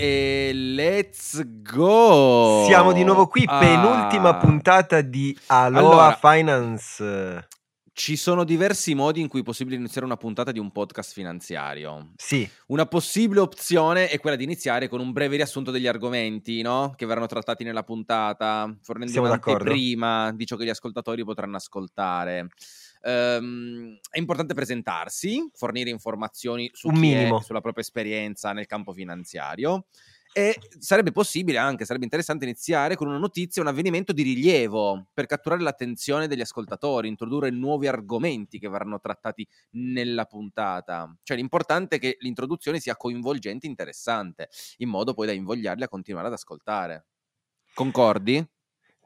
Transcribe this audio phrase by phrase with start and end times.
[0.00, 2.62] E let's go!
[2.66, 3.58] Siamo di nuovo qui, Ah.
[3.58, 7.48] penultima puntata di Aloha Allora- Finance.
[7.92, 12.12] Ci sono diversi modi in cui è possibile iniziare una puntata di un podcast finanziario.
[12.14, 16.92] Sì, Una possibile opzione è quella di iniziare con un breve riassunto degli argomenti, no?
[16.96, 19.64] Che verranno trattati nella puntata, fornendo Siamo d'accordo.
[19.64, 22.46] prima di ciò che gli ascoltatori potranno ascoltare.
[23.02, 29.86] Ehm, è importante presentarsi, fornire informazioni su è, sulla propria esperienza nel campo finanziario.
[30.30, 35.26] E sarebbe possibile anche, sarebbe interessante iniziare con una notizia, un avvenimento di rilievo per
[35.26, 41.12] catturare l'attenzione degli ascoltatori, introdurre nuovi argomenti che verranno trattati nella puntata.
[41.22, 45.88] Cioè l'importante è che l'introduzione sia coinvolgente e interessante, in modo poi da invogliarli a
[45.88, 47.06] continuare ad ascoltare.
[47.74, 48.46] Concordi?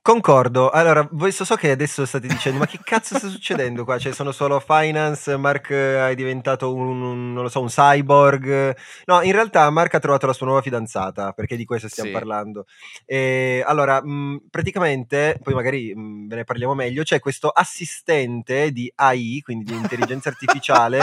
[0.02, 0.68] Concordo.
[0.70, 3.98] Allora, voi so, so che adesso state dicendo, ma che cazzo sta succedendo qua?
[3.98, 8.76] Cioè, sono solo finance, Mark eh, è diventato un, un- non lo so, un cyborg.
[9.06, 12.14] No, in realtà Mark ha trovato la sua nuova fidanzata, perché di questo stiamo Sì.
[12.16, 12.66] parlando.
[13.06, 18.92] E, allora, mh, praticamente, poi magari mh, ve ne parliamo meglio, c'è questo assistente di
[18.96, 21.00] AI, quindi di intelligenza artificiale,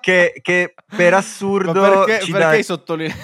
[0.00, 2.48] che, che per assurdo Ma perché, perché dà...
[2.48, 3.14] hai, sottoline-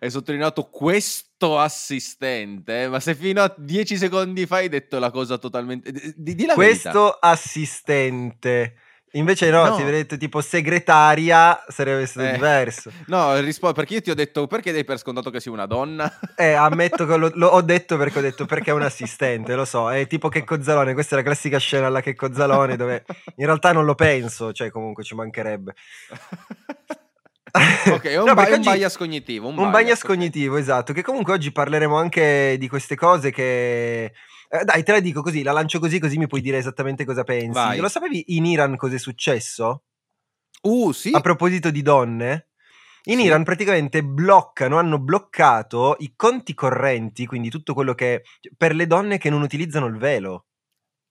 [0.00, 2.88] hai sottolineato questo assistente?
[2.88, 5.90] Ma se fino a dieci secondi fa hai detto la cosa totalmente...
[6.16, 6.90] Di, di- la verità.
[6.90, 8.74] questo assistente.
[9.14, 9.76] Invece no, No.
[9.76, 12.32] se vedete tipo segretaria sarebbe stato Eh.
[12.32, 12.90] diverso.
[13.08, 16.10] No, rispondo perché io ti ho detto perché dai per scontato che sia una donna?
[16.34, 19.66] Eh, ammetto che lo, lo ho detto perché ho detto perché è un assistente, lo
[19.66, 23.04] so, è tipo Checco Zalone, questa è la classica scena alla Checco Zalone dove
[23.36, 25.74] in realtà non lo penso, cioè comunque ci mancherebbe.
[27.92, 29.48] ok, è un, No, ba- un bias cognitivo.
[29.48, 34.12] Un, Un bias, bias cognitivo, esatto, che comunque oggi parleremo anche di queste cose che...
[34.54, 37.24] eh, dai, te la dico così, la lancio così, così mi puoi dire esattamente cosa
[37.24, 37.52] pensi.
[37.52, 37.78] Vai.
[37.78, 39.84] Lo sapevi in Iran cosa è successo?
[40.60, 41.10] Uh, sì.
[41.12, 42.48] A proposito di donne,
[43.04, 43.24] in Sì.
[43.24, 49.16] Iran praticamente bloccano, hanno bloccato i conti correnti, quindi tutto quello che per le donne
[49.16, 50.48] che non utilizzano il velo.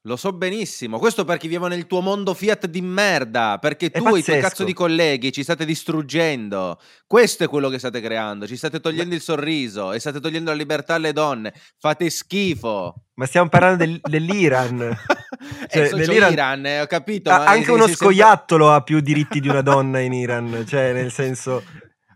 [0.05, 0.97] Lo so benissimo.
[0.97, 3.59] Questo perché vivo nel tuo mondo Fiat di merda.
[3.61, 4.41] Perché È tu e i tuoi pazzesco.
[4.47, 6.79] cazzo di colleghi ci state distruggendo.
[7.05, 8.47] Questo è quello che state creando.
[8.47, 11.53] Ci state togliendo il sorriso e state togliendo la libertà alle donne.
[11.77, 12.95] Fate schifo.
[13.13, 14.97] Ma stiamo parlando del- dell'Iran.
[15.69, 17.31] Cioè, eh, so, nell'Iran- Iran, eh, ho capito.
[17.31, 21.11] Ah, ma anche uno scoiattolo ha più diritti di una donna in Iran, cioè nel
[21.11, 21.63] senso...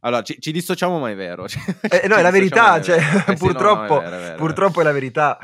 [0.01, 1.47] Allora, ci, ci dissociamo, ma è vero.
[1.47, 2.97] Cioè, Eh, no, è la verità, ma cioè.
[2.97, 4.35] Eh sì, no, no, purtroppo, è vero, è vero, è vero.
[4.37, 5.39] purtroppo è la verità.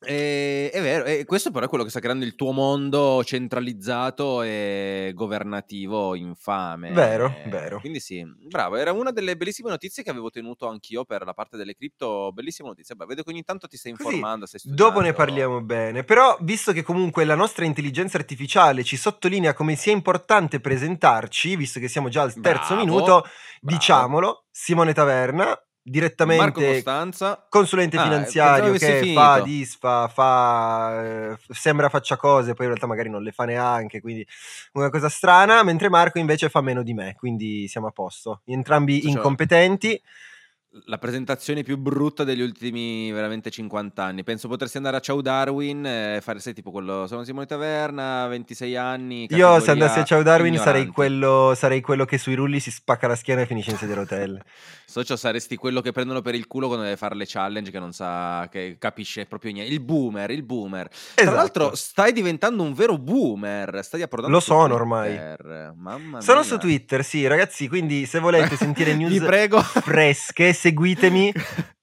[0.00, 4.42] Eh, è vero, e questo però è quello che sta creando il tuo mondo centralizzato
[4.42, 6.92] e governativo infame.
[6.92, 7.80] Vero, Eh, vero.
[7.80, 11.56] Quindi sì, bravo, era una delle bellissime notizie che avevo tenuto anch'io per la parte
[11.56, 12.94] delle cripto, bellissima notizia.
[12.94, 14.88] Beh, vedo che ogni tanto ti stai Così, informando, stai studiando.
[14.88, 19.74] Dopo ne parliamo bene, però visto che comunque la nostra intelligenza artificiale ci sottolinea come
[19.74, 23.28] sia importante presentarci, visto che siamo già al terzo Bravo, minuto, bravo.
[23.60, 25.92] diciamolo, Simone Taverna, Marco
[26.60, 27.46] direttamente Costanza.
[27.48, 29.20] consulente Ah, finanziario che finito.
[29.20, 34.00] fa, disfa, fa, eh, sembra faccia cose, poi in realtà magari non le fa neanche,
[34.00, 34.26] quindi
[34.72, 38.40] una cosa strana, mentre Marco invece fa meno di me, quindi siamo a posto.
[38.44, 40.00] Entrambi Cioè- incompetenti.
[40.84, 44.22] La presentazione più brutta degli ultimi veramente 50 anni.
[44.22, 47.06] Penso potresti andare a Ciao Darwin e fare, sai, tipo quello.
[47.06, 49.26] Sono Simone Taverna, 26 anni.
[49.30, 53.06] Io se andassi a Ciao Darwin sarei quello, sarei quello che sui rulli si spacca
[53.06, 54.42] la schiena e finisce in sedia a rotelle.
[54.84, 57.92] Socio saresti quello che prendono per il culo quando deve fare le challenge che non
[57.92, 59.72] sa, che capisce proprio niente.
[59.72, 60.88] Il boomer, il boomer.
[60.88, 61.34] Tra Esatto.
[61.36, 65.08] l'altro stai diventando un vero boomer, stai approdando Lo sono ormai.
[65.16, 65.72] Twitter.
[65.76, 66.48] Mamma Sono mia.
[66.48, 69.60] su Twitter, sì, ragazzi, quindi se volete sentire news prego.
[69.60, 71.32] fresche, seguitemi.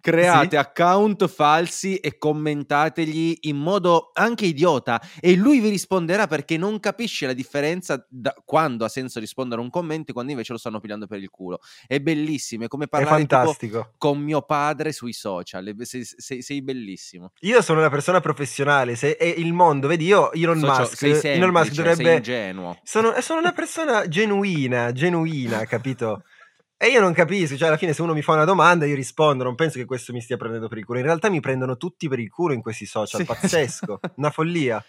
[0.00, 0.56] Create Sì.
[0.56, 7.26] account falsi e commentategli in modo anche idiota e lui vi risponderà perché non capisce
[7.26, 10.80] la differenza da quando ha senso rispondere a un commento e quando invece lo stanno
[10.80, 11.60] pigliando per il culo.
[11.86, 13.92] È bellissimo, è come È parlare tipo fantastico.
[13.96, 17.32] con mio padre sui social, è- sei, sei- sei bellissimo.
[17.40, 21.10] Io sono una persona professionale, se è il mondo, vedi io, Elon Socio, Musk, sei
[21.12, 22.14] semplice, Elon Musk sei dovrebbe...
[22.16, 22.78] ingenuo.
[22.82, 26.24] Sono, sono una persona genuina, genuina, capito?
[26.82, 29.44] E io non capisco, cioè alla fine se uno mi fa una domanda io rispondo,
[29.44, 30.98] non penso che questo mi stia prendendo per il culo.
[30.98, 33.26] In realtà mi prendono tutti per il culo in questi social, Sì.
[33.26, 34.82] pazzesco, una follia.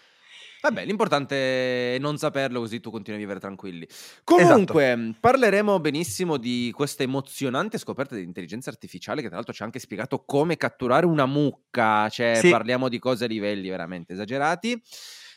[0.62, 3.84] Vabbè, l'importante è non saperlo così tu continui a vivere tranquilli.
[3.84, 4.22] Esatto.
[4.24, 9.66] Comunque, parleremo benissimo di questa emozionante scoperta di intelligenza artificiale che tra l'altro ci ha
[9.66, 12.48] anche spiegato come catturare una mucca, cioè Sì.
[12.48, 14.80] parliamo di cose a livelli veramente esagerati.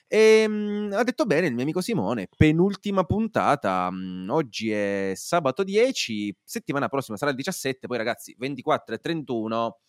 [0.07, 5.63] E mm, ha detto bene il mio amico Simone, penultima puntata, mm, oggi è sabato
[5.63, 9.79] 10, settimana prossima sarà il 17, poi ragazzi 24 e 31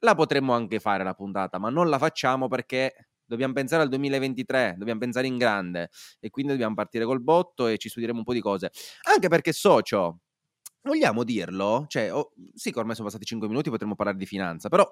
[0.00, 4.76] la potremmo anche fare la puntata, ma non la facciamo perché dobbiamo pensare al 2023,
[4.78, 5.90] dobbiamo pensare in grande
[6.20, 8.70] e quindi dobbiamo partire col botto e ci studieremo un po' di cose.
[9.12, 10.20] Anche perché socio,
[10.86, 11.84] Vogliamo dirlo?
[11.88, 14.88] Cioè, oh, sì che ormai sono passati 5 minuti, potremmo parlare di finanza, però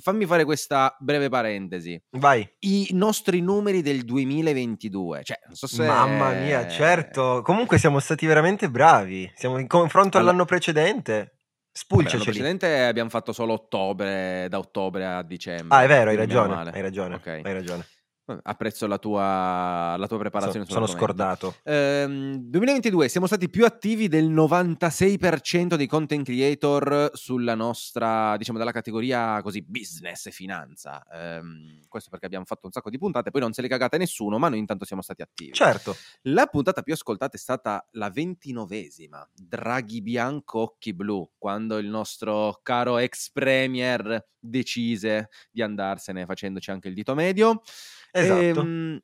[0.00, 2.00] fammi fare questa breve parentesi.
[2.10, 2.48] Vai.
[2.60, 5.84] I nostri numeri del 2022, cioè, non so se...
[5.86, 7.40] Mamma mia, certo.
[7.42, 9.30] Comunque siamo stati veramente bravi.
[9.34, 11.12] Siamo in confronto Allora- all'anno precedente.
[11.12, 11.40] Vabbè, L'anno
[11.72, 12.24] Spulciaceli.
[12.24, 15.74] precedente abbiamo fatto solo ottobre, da ottobre a dicembre.
[15.76, 16.70] Ah, è vero, hai ragione.
[16.70, 17.14] Hai ragione.
[17.14, 17.26] Ok.
[17.26, 17.86] Hai ragione.
[18.24, 20.64] Apprezzo la tua, la tua preparazione.
[20.64, 21.56] So- sono scordato.
[21.64, 28.70] Ehm, 2022 siamo stati più attivi del 96% dei content creator sulla nostra, diciamo, dalla
[28.70, 31.04] categoria così business e finanza.
[31.12, 34.38] Ehm, questo perché abbiamo fatto un sacco di puntate, poi non se le cagate nessuno,
[34.38, 35.52] ma noi intanto siamo stati attivi.
[35.52, 35.96] Certo.
[36.22, 42.60] La puntata più ascoltata è stata la ventinovesima, Draghi Bianco Occhi Blu, quando il nostro
[42.62, 47.62] caro ex premier decise di andarsene facendoci anche il dito medio.
[48.12, 48.60] Esatto.
[48.60, 49.00] Ehm,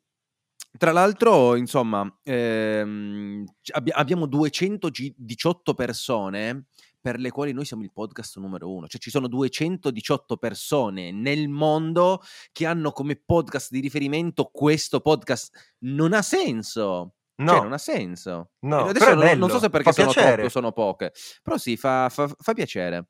[0.79, 6.67] tra l'altro, insomma, ehm, abbi- abbiamo 218 persone
[7.01, 8.87] per le quali noi siamo il podcast numero uno.
[8.87, 12.21] Cioè ci sono 218 persone nel mondo
[12.53, 15.77] che hanno come podcast di riferimento questo podcast.
[15.85, 17.15] Non ha senso.
[17.41, 18.51] No, Cioè, non ha senso.
[18.61, 22.09] no, Adesso non, non so se perché sono troppe o sono poche, però sì, fa,
[22.09, 23.07] fa- fa piacere.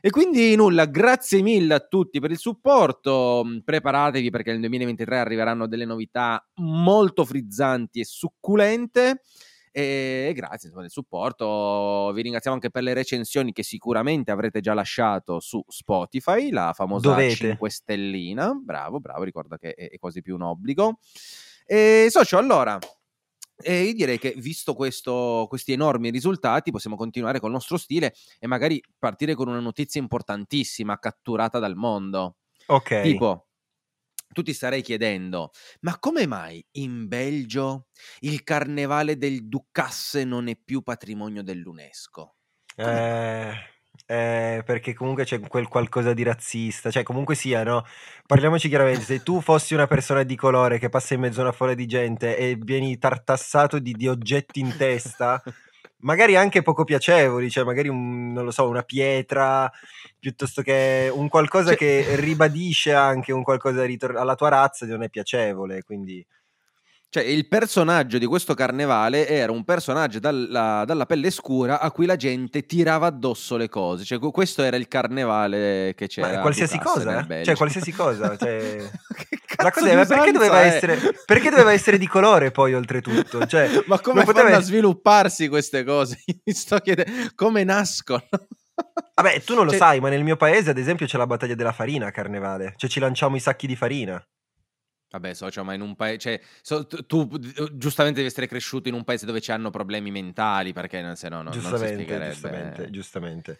[0.00, 3.42] E quindi nulla, grazie mille a tutti per il supporto.
[3.44, 9.22] mm, Preparatevi perché nel 2023 arriveranno delle novità molto frizzanti e succulente.
[9.72, 12.10] E grazie insomma, del supporto.
[12.14, 17.10] Vi ringraziamo anche per le recensioni che sicuramente avrete già lasciato su Spotify, la famosa
[17.10, 17.34] Dovete.
[17.34, 18.54] 5 stellina.
[18.54, 20.98] Bravo, bravo, ricorda che è quasi più un obbligo.
[21.66, 22.78] E socio, allora,
[23.60, 28.46] e io direi che visto questo- questi enormi risultati possiamo continuare col nostro stile e
[28.46, 32.38] magari partire con una notizia importantissima catturata dal mondo.
[32.68, 32.90] Ok.
[33.00, 33.48] Tipo,
[34.32, 35.50] tu ti starei chiedendo,
[35.80, 37.88] ma come mai in Belgio
[38.20, 42.36] il carnevale del Ducasse non è più patrimonio dell'UNESCO?
[42.76, 43.54] Eh,
[44.10, 47.84] eh, perché comunque c'è quel qualcosa di razzista, cioè comunque sia, no?
[48.26, 51.52] Parliamoci chiaramente, se tu fossi una persona di colore che passa in mezzo a una
[51.52, 55.42] folla di gente e vieni tartassato di, di oggetti in testa,
[56.00, 59.70] magari anche poco piacevoli, cioè magari un, non lo so, una pietra,
[60.18, 65.02] piuttosto che un qualcosa Cioè- che ribadisce anche un qualcosa ritor- alla tua razza non
[65.02, 66.24] è piacevole, quindi...
[67.10, 72.04] Cioè, il personaggio di questo carnevale era un personaggio dalla, dalla pelle scura a cui
[72.04, 74.04] la gente tirava addosso le cose.
[74.04, 76.34] Cioè, que- questo era il carnevale che c'era.
[76.34, 77.44] Ma qualsiasi cosa, eh?
[77.44, 78.90] Cioè, qualsiasi cosa, cioè-
[79.56, 83.46] ma perché doveva, essere, perché doveva essere di colore poi oltretutto?
[83.46, 86.22] Cioè, Ma come poteva fanno a svilupparsi queste cose?
[86.44, 88.22] Mi sto chiedendo come nascono.
[89.14, 91.54] Vabbè, tu non lo Cioè- sai, ma nel mio paese, ad esempio, c'è la battaglia
[91.54, 92.74] della farina a carnevale.
[92.76, 94.22] Cioè, ci lanciamo i sacchi di farina.
[95.10, 96.18] Vabbè, socio, ma in un paese.
[96.18, 97.28] Cioè, so- tu, tu,
[97.74, 101.36] giustamente devi essere cresciuto in un paese dove ci hanno problemi mentali, perché se no
[101.36, 102.32] no- non si giustamente, spiegherebbe.
[102.32, 103.58] giustamente, giustamente.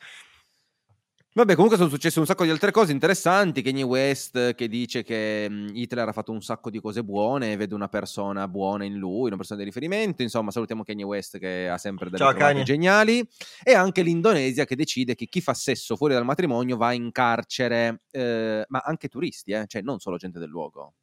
[1.39, 3.63] Vabbè, comunque sono successe un sacco di altre cose interessanti.
[3.63, 7.57] Kanye West che dice che mh, Hitler ha fatto un sacco di cose buone e
[7.57, 10.23] vede una persona buona in lui, una persona di riferimento.
[10.23, 12.65] Insomma, salutiamo Kanye West che ha sempre delle Kanye.
[12.65, 13.25] geniali.
[13.63, 18.03] E anche l'Indonesia che decide che chi fa sesso fuori dal matrimonio va in carcere,
[18.11, 20.95] eh, ma anche turisti, eh, cioè non solo gente del luogo.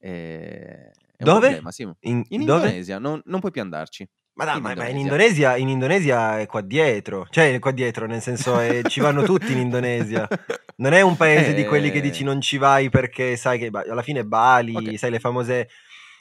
[0.00, 1.40] Eh, Dove?
[1.40, 1.82] problema, sì.
[2.00, 2.66] In, In dove?
[2.66, 4.08] Indonesia, non, non puoi più andarci.
[4.32, 5.54] Ma, no, in ma- ma in Indonesia.
[5.54, 7.26] Indonesia, in Indonesia è qua dietro.
[7.28, 10.26] Cioè, è qua dietro, nel senso, è- ci vanno tutti in Indonesia.
[10.80, 13.68] Non è un paese di quelli che Eh, dici non ci vai perché sai che
[13.70, 14.98] alla fine Bali, Ok.
[14.98, 15.68] sai le famose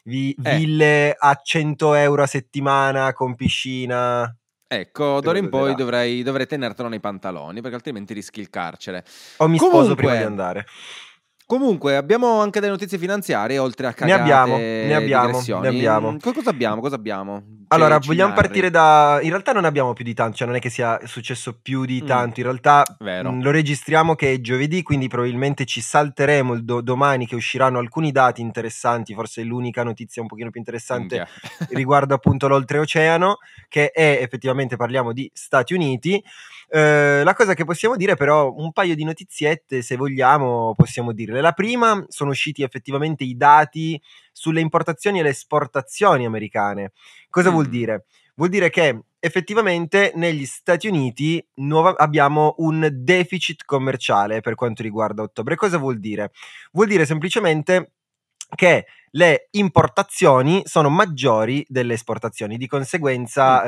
[0.04, 0.58] vi- Eh.
[0.58, 4.36] ville a 100 euro a settimana con piscina.
[4.68, 5.78] Ecco, d'ora in poi goderà.
[5.78, 9.06] dovrai, dovrai tenertelo nei pantaloni, perché altrimenti rischi il carcere.
[9.38, 10.66] O mi sposo Comunque- prima di andare.
[11.50, 16.12] Comunque, abbiamo anche delle notizie finanziarie, oltre a Ne cagate abbiamo, ne abbiamo, ne abbiamo.
[16.12, 16.80] Mm, co- Cosa abbiamo?
[16.80, 17.42] Cosa abbiamo?
[17.70, 18.42] Allora, vogliamo narri.
[18.44, 19.18] partire da...
[19.24, 22.02] In realtà non abbiamo più di tanto, cioè non è che sia successo più di
[22.04, 22.06] Mm.
[22.06, 23.32] tanto, in realtà Vero.
[23.32, 27.80] mh, lo registriamo che è giovedì, quindi probabilmente ci salteremo il do- domani che usciranno
[27.80, 31.28] alcuni dati interessanti, forse l'unica notizia un pochino più interessante
[31.70, 33.38] riguardo appunto l'oltreoceano,
[33.68, 36.24] che è effettivamente parliamo di Stati Uniti.
[36.72, 41.42] Eh, la cosa che possiamo dire però, un paio di notiziette, se vogliamo, possiamo dirle.
[41.42, 44.00] La prima, sono usciti effettivamente i dati
[44.32, 46.92] sulle importazioni e le esportazioni americane.
[47.30, 47.72] Cosa vuol Mm.
[47.72, 48.06] dire?
[48.36, 55.24] Vuol dire che effettivamente negli Stati Uniti nuova- abbiamo un deficit commerciale per quanto riguarda
[55.24, 55.56] ottobre.
[55.56, 56.32] Cosa vuol dire?
[56.72, 57.92] Vuol dire semplicemente
[58.56, 62.58] che le importazioni sono maggiori delle esportazioni.
[62.58, 63.68] Di conseguenza, Mm.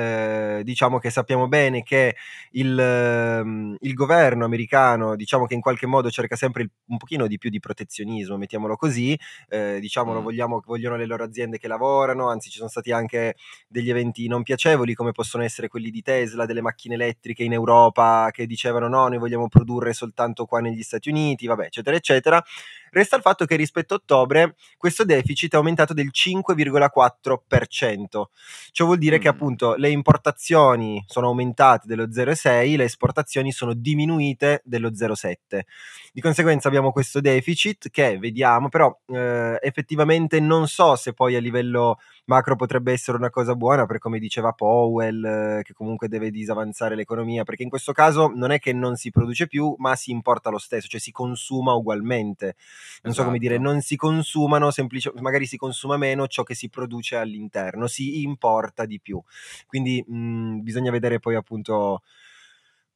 [0.60, 2.16] eh, diciamo che sappiamo bene che
[2.52, 7.28] il, ehm, il governo americano, diciamo che in qualche modo cerca sempre il- un pochino
[7.28, 9.18] di più di protezionismo, mettiamolo così,
[9.50, 10.24] eh, diciamolo, Mm.
[10.24, 13.36] vogliamo, vogliono le loro aziende che lavorano, anzi ci sono stati anche
[13.68, 18.30] degli eventi non piacevoli come possono essere quelli di Tesla, delle macchine elettriche in Europa
[18.32, 22.44] che dicevano no, noi vogliamo produrre soltanto qua negli Stati Uniti, vabbè, eccetera, eccetera.
[22.92, 28.30] Resta il fatto che rispetto a ottobre questo deficit è aumentato del 5,4%.
[28.72, 29.34] Ciò vuol dire che Mm.
[29.34, 35.66] appunto le importazioni sono aumentate dello 0,6, le esportazioni sono diminuite dello 0,7.
[36.14, 41.40] Di conseguenza abbiamo questo deficit che vediamo, però eh, effettivamente non so se poi a
[41.40, 46.32] livello macro potrebbe essere una cosa buona per come diceva Powell, eh, che comunque deve
[46.32, 50.12] disavanzare l'economia, perché in questo caso non è che non si produce più, ma si
[50.12, 52.56] importa lo stesso, cioè si consuma ugualmente.
[53.04, 53.70] Non so come dire, Esatto.
[53.72, 58.86] non si consumano semplicemente, magari si consuma meno ciò che si produce all'interno, si importa
[58.86, 59.22] di più.
[59.66, 62.02] Quindi mh, bisogna vedere poi appunto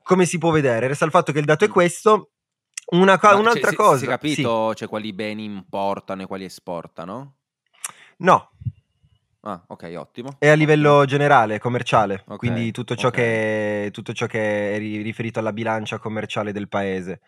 [0.03, 0.88] come si può vedere.
[0.88, 2.32] Resta il fatto che il dato è questo.
[2.88, 4.13] Una co- un'altra si, cosa, si è sì.
[4.13, 7.38] capito cioè, quali beni importano e quali esportano?
[8.17, 8.51] No,
[9.48, 10.36] Ah, ok, ottimo.
[10.39, 13.13] è a livello generale, commerciale, Ok, quindi tutto ciò, ok.
[13.13, 17.22] che, tutto ciò che è ri- riferito alla bilancia commerciale del paese.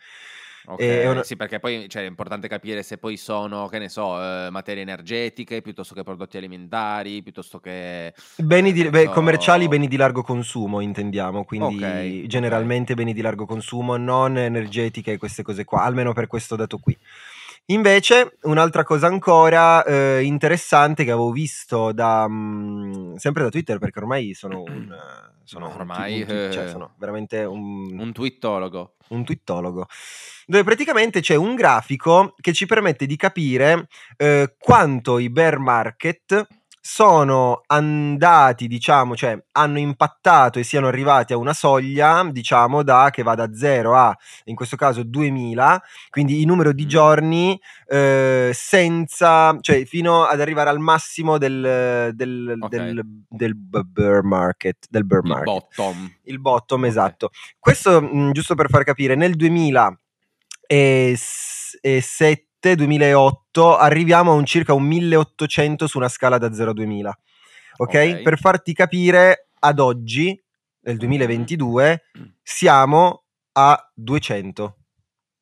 [0.69, 3.87] Ok, è una- sì, perché poi cioè, è importante capire se poi sono, che ne
[3.87, 8.13] so, eh, materie energetiche piuttosto che prodotti alimentari, piuttosto che...
[8.35, 12.27] Beni eh, di- beh, so- commerciali, beni di largo consumo, intendiamo, quindi Ok, ok.
[12.27, 16.77] generalmente beni di largo consumo, non energetiche e queste cose qua, almeno per questo dato
[16.79, 16.97] qui.
[17.69, 23.99] Invece, un'altra cosa ancora eh, interessante che avevo visto da, mm, sempre da Twitter, perché
[23.99, 24.95] ormai sono un,
[25.43, 28.95] sono Ma un ormai, un twi- cioè, eh, sono veramente un, Un twittologo.
[29.09, 29.85] un twittologo,
[30.45, 36.47] dove praticamente c'è un grafico che ci permette di capire eh, quanto i bear market
[36.89, 43.23] sono andati, diciamo, cioè hanno impattato e siano arrivati a una soglia, diciamo, da che
[43.23, 49.53] va da 0 a, in questo caso, 2000, quindi il numero di giorni eh, senza,
[49.59, 52.69] cioè fino ad arrivare al massimo del, del, Ok.
[52.69, 56.11] del, del bear market, del bear Il market bottom.
[56.23, 56.87] il bottom, Ok.
[56.87, 57.29] esatto.
[57.59, 59.35] Questo, mh, giusto per far capire, nel
[62.75, 67.19] 2007-2008 arriviamo a un circa un 1800 su una scala da 0 a 2000.
[67.77, 67.89] Ok?
[67.89, 68.21] Ok.
[68.21, 70.39] Per farti capire, ad oggi,
[70.81, 72.03] nel 2022,
[72.43, 74.77] siamo a 200.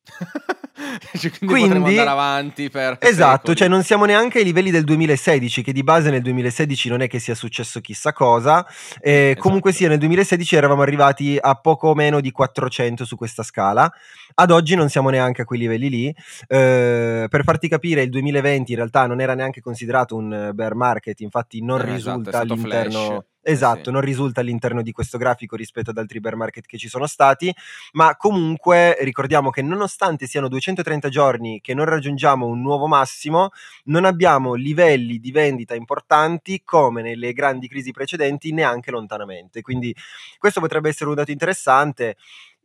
[1.16, 3.56] Cioè, quindi, potremmo Quindi- andare avanti per Esatto, secoli.
[3.56, 7.08] cioè non siamo neanche ai livelli del 2016, che di base nel 2016 non è
[7.08, 8.66] che sia successo chissà cosa.
[9.00, 9.40] eh, Esatto.
[9.40, 13.90] Comunque sia, nel 2016 eravamo arrivati a poco meno di 400 su questa scala.
[14.34, 16.14] Ad oggi non siamo neanche a quei livelli lì.
[16.46, 21.20] Eh, per farti capire, il 2020 in realtà non era neanche considerato un bear market,
[21.20, 23.04] infatti non Eh, esatto, risulta stato all'interno.
[23.06, 23.18] flash.
[23.48, 23.90] Esatto, sì.
[23.92, 27.54] non risulta all'interno di questo grafico rispetto ad altri bear market che ci sono stati,
[27.92, 33.50] ma comunque ricordiamo che nonostante siano 230 giorni che non raggiungiamo un nuovo massimo,
[33.84, 39.62] non abbiamo livelli di vendita importanti come nelle grandi crisi precedenti neanche lontanamente.
[39.62, 39.94] Quindi
[40.38, 42.16] questo potrebbe essere un dato interessante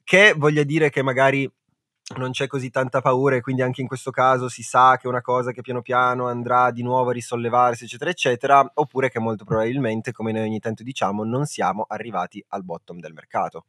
[0.03, 1.49] che voglia dire che magari
[2.17, 5.07] non c'è così tanta paura e quindi anche in questo caso si sa che è
[5.07, 9.45] una cosa che piano piano andrà di nuovo a risollevarsi, eccetera, eccetera, oppure che molto
[9.45, 13.65] probabilmente, come noi ogni tanto diciamo, non siamo arrivati al bottom del mercato.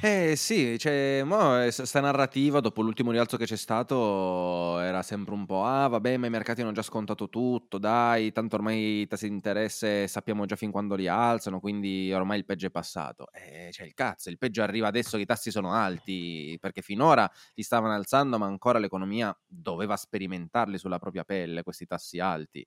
[0.00, 5.34] Eh sì, cioè, mo, eh, sta narrativa dopo l'ultimo rialzo che c'è stato era sempre
[5.34, 9.06] un po', ah vabbè, ma i mercati hanno già scontato tutto, dai, tanto ormai i
[9.06, 13.28] tassi di interesse sappiamo già fin quando li alzano, quindi ormai il peggio è passato.
[13.32, 17.30] Eh, cioè, il cazzo, il peggio arriva adesso che i tassi sono alti, perché finora
[17.58, 22.64] li stavano alzando, ma ancora l'economia doveva sperimentarli sulla propria pelle, questi tassi alti.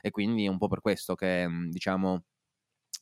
[0.00, 2.24] E quindi è un po' per questo che, mh, diciamo,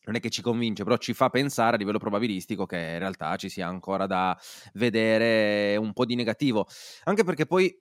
[0.07, 3.37] non è che ci convince, però ci fa pensare a livello probabilistico che in realtà
[3.37, 4.37] ci sia ancora da
[4.75, 6.67] vedere un po' di negativo.
[7.05, 7.75] Anche perché poi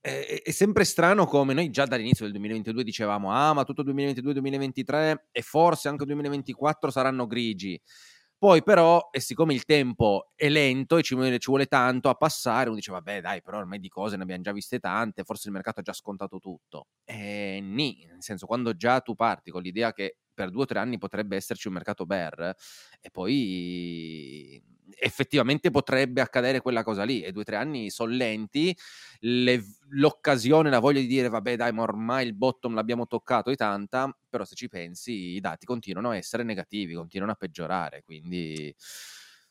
[0.00, 5.42] è sempre strano come noi già dall'inizio del 2022 dicevamo, ah, ma tutto 2022-2023 e
[5.42, 7.80] forse anche 2024 saranno grigi.
[8.40, 12.14] Poi però, e siccome il tempo è lento e ci vuole, ci vuole tanto a
[12.14, 15.48] passare, uno dice, vabbè dai, però ormai di cose ne abbiamo già viste tante, forse
[15.48, 16.86] il mercato ha già scontato tutto.
[17.04, 20.78] E nì, nel senso, quando già tu parti con l'idea che per due o tre
[20.78, 22.54] anni potrebbe esserci un mercato bear
[23.00, 24.62] e poi
[24.98, 28.76] effettivamente potrebbe accadere quella cosa lì e due o tre anni sono lenti
[29.20, 33.56] le- l'occasione la voglia di dire vabbè dai ma ormai il bottom l'abbiamo toccato è
[33.56, 38.74] tanta però se ci pensi i dati continuano a essere negativi continuano a peggiorare quindi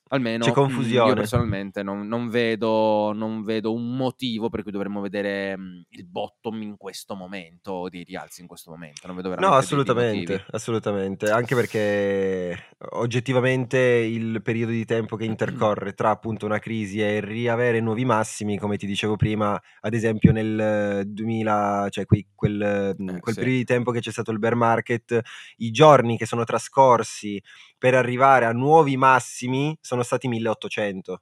[0.10, 1.16] Almeno C'è mh, io confusione.
[1.16, 6.62] personalmente non, non vedo, non vedo un motivo per cui dovremmo vedere mh, il bottom
[6.62, 9.08] in questo momento o dei rialzi in questo momento.
[9.08, 12.58] Non vedo No, assolutamente, assolutamente, anche perché
[12.94, 18.58] oggettivamente il periodo di tempo che intercorre tra appunto una crisi e riavere nuovi massimi,
[18.58, 23.40] come ti dicevo prima, ad esempio nel 2000, cioè qui- quel, Eh, quel sì.
[23.40, 25.20] periodo di tempo che c'è stato il bear market,
[25.58, 27.40] i giorni che sono trascorsi
[27.78, 31.22] per arrivare a nuovi massimi sono stati 1800.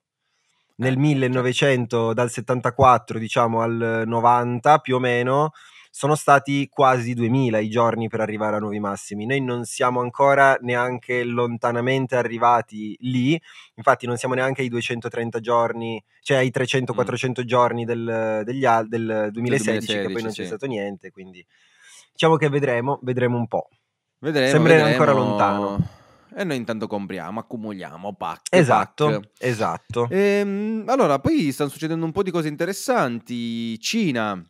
[0.78, 5.52] Nel Eh, 1900, dal 74 diciamo al 90 più o meno,
[5.90, 9.26] sono stati quasi 2000 i giorni per arrivare a nuovi massimi.
[9.26, 13.42] Noi non siamo ancora neanche lontanamente arrivati lì,
[13.76, 19.88] infatti non siamo neanche ai 230 giorni, cioè ai 300-400 giorni del, degli del 2016,
[19.88, 20.46] che poi 2016, non c'è sì.
[20.46, 21.46] stato niente, quindi
[22.12, 23.70] diciamo che vedremo, vedremo un po'.
[24.20, 24.92] Vedremo, Sembra vedremo.
[24.92, 25.95] ancora lontano.
[26.38, 29.30] E noi intanto compriamo, accumuliamo, pack, Esatto, pack.
[29.38, 30.08] esatto.
[30.08, 33.80] Ehm, allora, poi stanno succedendo un po' di cose interessanti.
[33.80, 34.42] Cina,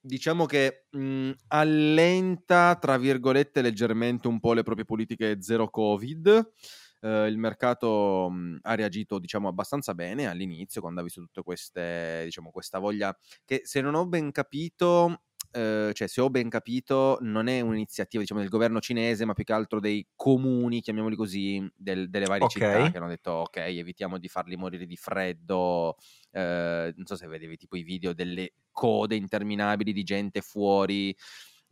[0.00, 6.52] diciamo che mh, allenta, tra virgolette, leggermente un po' le proprie politiche zero Covid.
[7.00, 12.22] Eh, il mercato mh, ha reagito, diciamo, abbastanza bene all'inizio, quando ha visto tutte queste,
[12.26, 15.22] diciamo, questa voglia che, se non ho ben capito,
[15.54, 19.44] eh, cioè, se ho ben capito, non è un'iniziativa, diciamo, del governo cinese, ma più
[19.44, 22.48] che altro dei comuni, chiamiamoli così, del- delle varie Ok.
[22.48, 25.96] città che hanno detto, ok, evitiamo di farli morire di freddo.
[26.36, 31.14] eh, non so se vedevi tipo i video delle code interminabili di gente fuori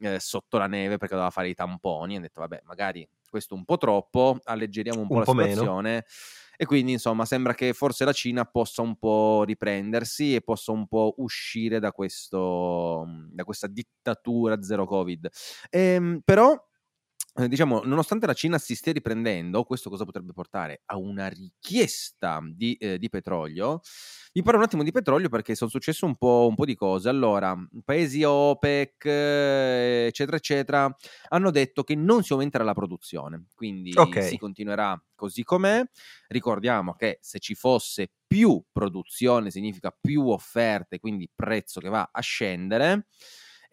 [0.01, 2.15] eh, sotto la neve perché doveva fare i tamponi.
[2.15, 5.75] Hanno detto, vabbè, magari questo un po' troppo, alleggeriamo un po' Un la po' meno.
[6.57, 10.87] E quindi, insomma, sembra che forse la Cina possa un po' riprendersi e possa un
[10.87, 15.29] po' uscire da, questo, da questa dittatura zero Covid.
[15.71, 16.55] Ehm, però,
[17.35, 22.41] eh, diciamo, nonostante la Cina si stia riprendendo, questo cosa potrebbe portare a una richiesta
[22.53, 23.81] di, eh, di petrolio?
[24.35, 27.09] Vi parlo un attimo di petrolio perché sono successe un po', un po' di cose.
[27.09, 30.97] Allora, paesi OPEC, eh, eccetera, eccetera,
[31.29, 34.17] hanno detto che non si aumenterà la produzione, quindi Ok.
[34.19, 35.83] si continuerà così com'è.
[36.29, 42.21] Ricordiamo che se ci fosse più produzione significa più offerte, quindi prezzo che va a
[42.21, 43.07] scendere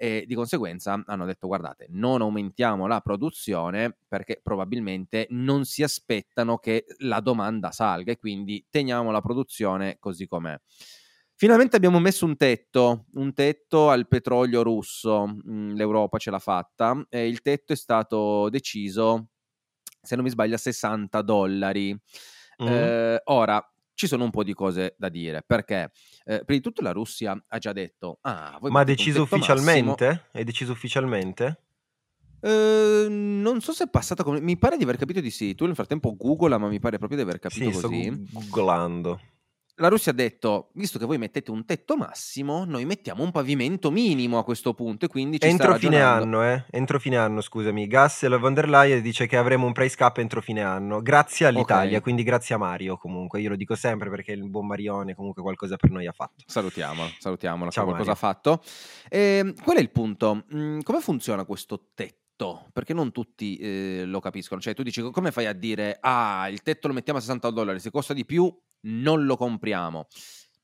[0.02, 6.58] e di conseguenza hanno detto guardate non aumentiamo la produzione perché probabilmente non si aspettano
[6.58, 10.58] che la domanda salga e quindi teniamo la produzione così com'è.
[11.36, 17.06] Finalmente abbiamo messo un tetto, un tetto al petrolio russo, Mm, l'Europa ce l'ha fatta
[17.10, 19.30] e il tetto è stato deciso,
[20.02, 21.94] se non mi sbaglio, a 60 dollari.
[22.62, 22.68] Mm.
[22.68, 25.92] Eh, ora, ci sono un po' di cose da dire, perché
[26.24, 29.52] eh, prima di tutto la Russia ha già detto, ah, Ma ha deciso tetto massimo.
[29.52, 30.28] ufficialmente?
[30.32, 31.64] È deciso ufficialmente?
[32.40, 34.40] Eh, non so se è passata come...
[34.40, 35.54] Mi pare di aver capito di sì.
[35.54, 38.08] Tu nel frattempo googla, ma mi pare proprio di aver capito Sì, sto così.
[38.10, 39.20] gu- googlando.
[39.80, 43.92] La Russia ha detto, visto che voi mettete un tetto massimo, noi mettiamo un pavimento
[43.92, 46.66] minimo a questo punto e quindi ci Entro fine anno, eh?
[46.70, 47.88] Entro fine anno, scusami.
[47.88, 51.02] Gas e la von der Leyen dice che avremo un price cap entro fine anno.
[51.02, 52.04] Grazie all'Italia, Ok.
[52.04, 53.40] quindi grazie a Mario comunque.
[53.40, 56.44] Io lo dico sempre perché il buon Marione comunque qualcosa per noi ha fatto.
[56.46, 58.62] Salutiamolo, salutiamolo, Ciao, qualcosa ha fatto.
[59.08, 60.44] E, qual è il punto?
[60.54, 62.68] Mm, come funziona questo tetto?
[62.74, 64.60] Perché non tutti eh, lo capiscono.
[64.60, 67.80] Cioè, tu dici, come fai a dire, ah, il tetto lo mettiamo a 60 dollari,
[67.80, 70.08] se costa di più non lo compriamo.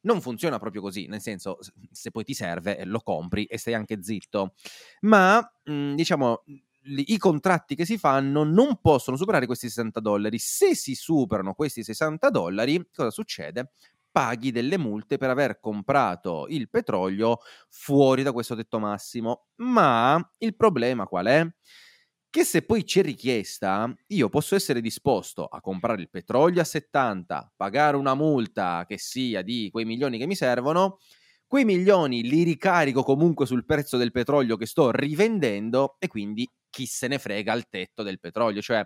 [0.01, 1.57] Non funziona proprio così, nel senso,
[1.91, 4.53] se poi ti serve, eh, lo compri e stai anche zitto.
[5.01, 6.43] Ma, mm, diciamo,
[6.87, 10.37] i contratti che si fanno non possono superare questi 60 dollari.
[10.37, 13.71] Se si superano questi 60 dollari, cosa succede?
[14.11, 19.47] Paghi delle multe per aver comprato il petrolio fuori da questo tetto massimo.
[19.57, 21.47] Ma il problema qual è?
[22.35, 27.53] Che se poi c'è richiesta, io posso essere disposto a comprare il petrolio a 70,
[27.55, 30.97] pagare una multa che sia di quei milioni che mi servono,
[31.47, 36.85] quei milioni li ricarico comunque sul prezzo del petrolio che sto rivendendo e quindi chi
[36.85, 38.85] se ne frega al tetto del petrolio, cioè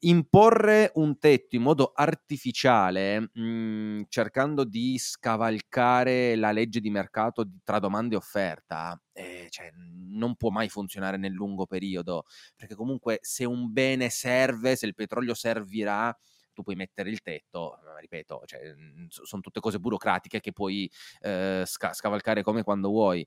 [0.00, 7.78] imporre un tetto in modo artificiale, mh, cercando di scavalcare la legge di mercato tra
[7.78, 12.24] domanda e offerta, eh, cioè, non può mai funzionare nel lungo periodo,
[12.56, 16.16] perché comunque se un bene serve, se il petrolio servirà,
[16.52, 18.60] tu puoi mettere il tetto, ripeto, cioè,
[19.08, 23.26] sono tutte cose burocratiche che puoi eh, sca- scavalcare come quando vuoi.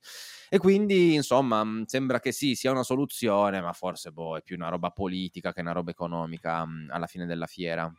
[0.50, 4.56] E quindi, insomma, mh, sembra che sì, sia una soluzione, ma forse boh, è più
[4.56, 7.92] una roba politica che una roba economica mh, alla fine della fiera.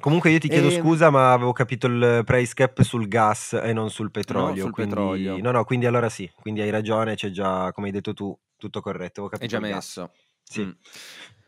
[0.00, 3.72] Comunque io ti chiedo E- scusa, ma avevo capito il price cap sul gas e
[3.72, 4.64] non sul petrolio.
[4.64, 4.92] sul quindi...
[4.94, 5.38] petrolio.
[5.38, 8.80] No, no, quindi allora sì, quindi hai ragione, c'è già, come hai detto tu, tutto
[8.80, 9.26] corretto.
[9.26, 9.74] È capito già il gas.
[9.98, 10.12] messo.
[10.42, 10.64] Sì.
[10.64, 10.70] Mm.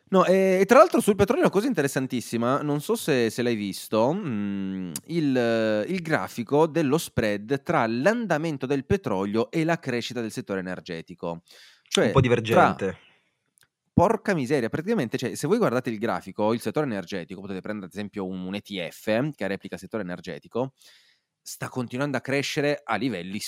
[0.08, 4.12] No, e, tra l'altro sul petrolio una cosa interessantissima, non so se, se l'hai visto,
[4.12, 10.60] mm, il, il, grafico dello spread tra l'andamento del petrolio e la crescita del settore
[10.60, 11.42] energetico.
[11.88, 12.86] Cioè, un po' divergente.
[12.86, 12.98] Tra,
[13.92, 17.92] porca miseria, praticamente, cioè, se voi guardate il grafico, il settore energetico, potete prendere ad
[17.92, 20.74] esempio un, un ETF che replica il settore energetico,
[21.40, 23.40] sta continuando a crescere a livelli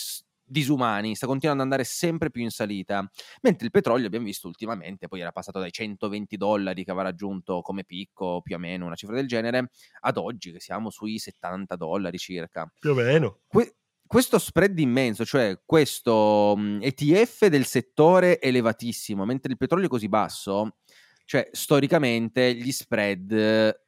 [0.48, 3.08] disumani, sta continuando ad andare sempre più in salita,
[3.42, 7.61] mentre il petrolio abbiamo visto ultimamente, poi era passato dai 120 dollari che aveva raggiunto
[7.61, 11.76] come picco più o meno una cifra del genere, ad oggi che siamo sui 70
[11.76, 12.70] dollari circa.
[12.78, 13.40] Più o meno.
[13.46, 13.74] Que-
[14.06, 20.78] questo spread immenso, cioè questo ETF del settore elevatissimo, mentre il petrolio è così basso,
[21.26, 23.87] cioè storicamente gli spread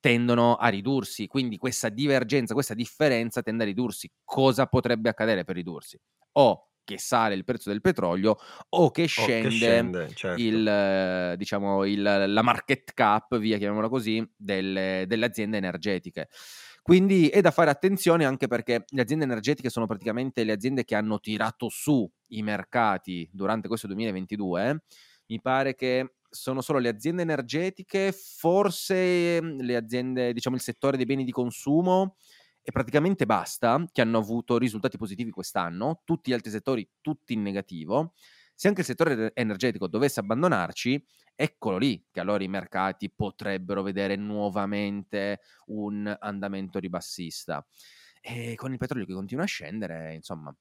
[0.00, 4.10] tendono a ridursi, quindi questa divergenza, questa differenza tende a ridursi.
[4.24, 5.98] Cosa potrebbe accadere per ridursi?
[6.32, 8.36] O che sale il prezzo del petrolio
[8.70, 10.40] o che scende, o che scende certo.
[10.40, 16.28] il, diciamo, il, la market cap, via chiamiamola così, delle, delle aziende energetiche.
[16.82, 20.96] Quindi è da fare attenzione anche perché le aziende energetiche sono praticamente le aziende che
[20.96, 24.82] hanno tirato su i mercati durante questo 2022.
[25.26, 30.96] Mi pare che sono solo le aziende energetiche, forse mhmm, le aziende, diciamo il settore
[30.96, 32.16] dei beni di consumo
[32.62, 37.42] e praticamente basta, che hanno avuto risultati positivi quest'anno, tutti gli altri settori tutti in
[37.42, 38.14] negativo.
[38.54, 44.16] Se anche il settore energetico dovesse abbandonarci, eccolo lì che allora i mercati potrebbero vedere
[44.16, 47.66] nuovamente un andamento ribassista.
[48.20, 50.54] E con il petrolio che continua a scendere, insomma,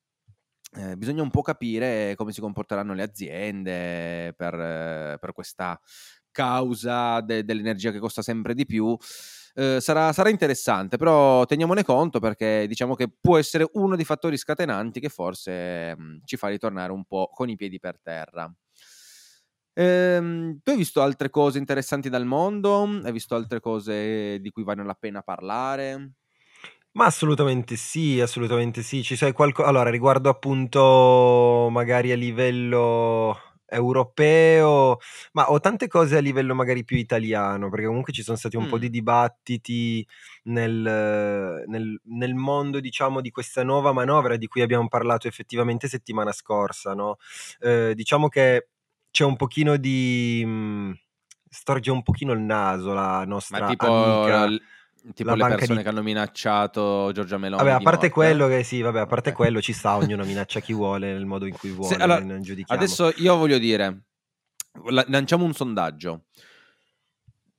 [0.74, 5.80] eh, bisogna un po' capire come si comporteranno le aziende per, per questa
[6.32, 8.98] causa de- dell'energia che costa sempre di più.
[9.54, 14.38] Eh, sarà, sarà, interessante, però teniamone conto perché diciamo che può essere uno dei fattori
[14.38, 18.50] scatenanti che forse mh, ci fa ritornare un po' con i piedi per terra.
[19.74, 22.84] Ehm, tu hai visto altre cose interessanti dal mondo?
[23.04, 26.14] Hai visto altre cose di cui vale la pena parlare?
[26.96, 29.02] Ma assolutamente sì, assolutamente sì.
[29.02, 34.98] Ci sai qualco allora riguardo appunto magari a livello europeo,
[35.32, 38.66] ma ho tante cose a livello magari più italiano, perché comunque ci sono stati un
[38.66, 40.06] po' di dibattiti
[40.44, 46.34] nel nel nel mondo diciamo di questa nuova manovra di cui abbiamo parlato effettivamente settimana
[46.34, 47.16] scorsa, no,
[47.62, 48.68] ehm, diciamo che
[49.10, 50.94] c'è un pochino di mhmm,
[51.50, 54.52] storge un pochino il naso la nostra Ma tipo amica
[55.14, 55.84] Tipo le persone di...
[55.84, 57.64] che hanno minacciato Giorgia Meloni.
[57.64, 59.34] Vabbè, a parte quello che sì, vabbè, a parte okay.
[59.34, 62.24] quello ci sta, ognuno minaccia chi vuole nel modo in cui vuole, Se, allora.
[62.68, 64.04] Adesso io voglio dire,
[65.08, 66.26] lanciamo un sondaggio.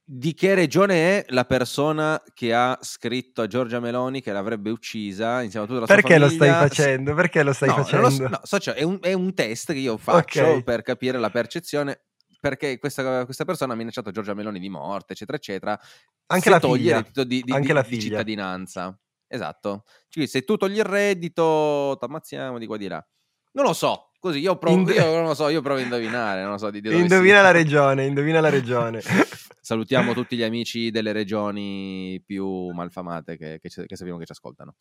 [0.04, 5.42] Di che regione è la persona che ha scritto a Giorgia Meloni che l'avrebbe uccisa
[5.42, 7.14] insieme a tutta la sua Perché lo stai facendo?
[7.14, 8.08] Perché lo stai no, facendo?
[8.08, 10.62] Lo, no, so, cioè, è, un, è, un, test che io faccio okay.
[10.64, 12.02] per capire la percezione
[12.42, 15.78] perché questa, questa, persona ha minacciato Giorgia Meloni di morte, eccetera, eccetera.
[16.26, 16.96] Anche la figlia.
[16.96, 18.98] il reddito di, di, Anche di, la di cittadinanza.
[19.28, 19.84] Esatto.
[20.08, 23.06] Cioè, se tu togli il reddito, ti ammazziamo di qua di là.
[23.52, 26.42] Non lo so, così io provo, Ind- io non lo so, io provo a indovinare,
[26.42, 29.00] non lo so di, di Indovina la regione, indovina la regione.
[29.62, 34.74] Salutiamo tutti gli amici delle regioni più malfamate che, che, che sappiamo che ci ascoltano.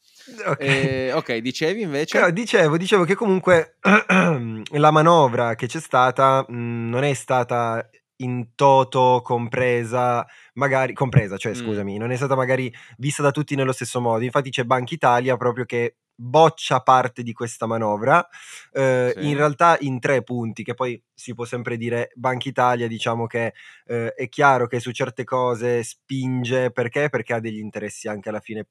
[0.46, 2.20] Ok, eh, okay dicevi invece?
[2.20, 3.78] No, dicevo, dicevo che comunque
[4.72, 11.54] la manovra che c'è stata mh, non è stata in toto compresa, magari compresa, cioè
[11.54, 14.24] scusami, non è stata magari vista da tutti nello stesso modo.
[14.24, 18.28] Infatti c'è Banca Italia proprio che boccia parte di questa manovra,
[18.71, 19.30] eh, sì.
[19.30, 23.54] in realtà in tre punti, che poi si può sempre dire Banca Italia, diciamo che
[23.86, 27.10] eh, è chiaro che su certe cose spinge, perché?
[27.10, 28.67] Perché ha degli interessi anche alla fine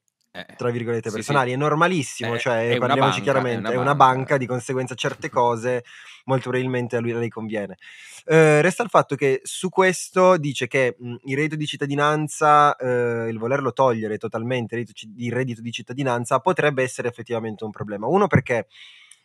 [0.55, 1.55] tra virgolette sì, personali, sì.
[1.55, 4.15] è normalissimo, è, cioè è parliamoci banca, chiaramente, è una, è una banca.
[4.15, 4.37] banca.
[4.37, 5.83] di conseguenza certe cose
[6.25, 7.77] molto probabilmente a lui a lei conviene.
[8.25, 13.27] Eh, resta il fatto che su questo dice che mh, il reddito di cittadinanza, eh,
[13.29, 18.07] il volerlo togliere totalmente, il reddito, il reddito di cittadinanza potrebbe essere effettivamente un problema.
[18.07, 18.67] Uno perché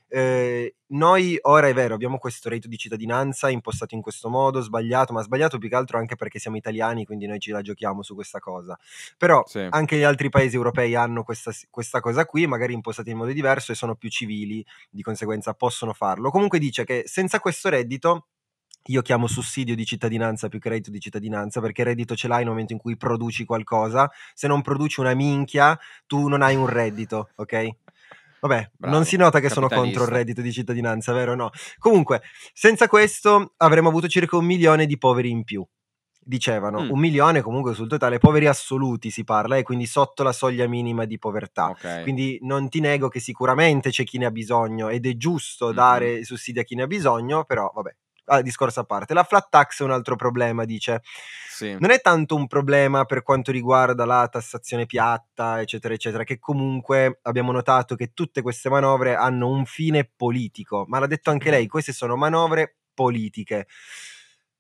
[0.08, 5.12] eh, noi ora è vero, abbiamo questo reddito di cittadinanza impostato in questo modo, sbagliato,
[5.12, 8.14] ma sbagliato più che altro anche perché siamo italiani, quindi noi ci la giochiamo su
[8.14, 8.78] questa cosa.
[9.16, 9.66] Però sì.
[9.68, 13.72] anche gli altri paesi europei hanno questa, questa cosa qui, magari impostati in modo diverso
[13.72, 16.30] e sono più civili, di conseguenza possono farlo.
[16.30, 18.28] Comunque dice che senza questo reddito
[18.88, 22.38] io chiamo sussidio di cittadinanza più che reddito di cittadinanza perché il reddito ce l'hai
[22.38, 26.66] nel momento in cui produci qualcosa, se non produci una minchia tu non hai un
[26.66, 27.68] reddito, ok?
[28.40, 31.50] Vabbè, Bravo, non si nota che sono contro il reddito di cittadinanza, vero o no?
[31.78, 32.22] Comunque,
[32.52, 35.66] senza questo avremmo avuto circa un milione di poveri in più.
[36.28, 36.90] Dicevano, mm.
[36.90, 41.04] un milione comunque sul totale, poveri assoluti si parla, e quindi sotto la soglia minima
[41.04, 41.68] di povertà.
[41.70, 42.02] Okay.
[42.02, 45.74] Quindi non ti nego che sicuramente c'è chi ne ha bisogno ed è giusto mm.
[45.74, 47.94] dare sussidi a chi ne ha bisogno, però vabbè,
[48.26, 49.14] ah, discorso a parte.
[49.14, 51.02] La flat tax è un altro problema, dice.
[51.48, 51.76] Sì.
[51.78, 57.18] Non è tanto un problema per quanto riguarda la tassazione piatta, eccetera, eccetera, che comunque
[57.22, 61.66] abbiamo notato che tutte queste manovre hanno un fine politico, ma l'ha detto anche lei,
[61.66, 63.66] queste sono manovre politiche.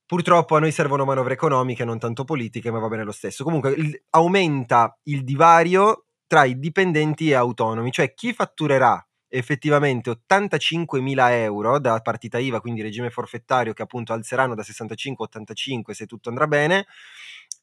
[0.06, 3.44] Purtroppo a noi servono manovre economiche, non tanto politiche, ma va bene lo stesso.
[3.44, 11.30] Comunque il, aumenta il divario tra i dipendenti e autonomi, cioè chi fatturerà effettivamente 85.000
[11.30, 16.06] euro da partita IVA, quindi regime forfettario che appunto alzeranno da 65 a 85 se
[16.06, 16.86] tutto andrà bene.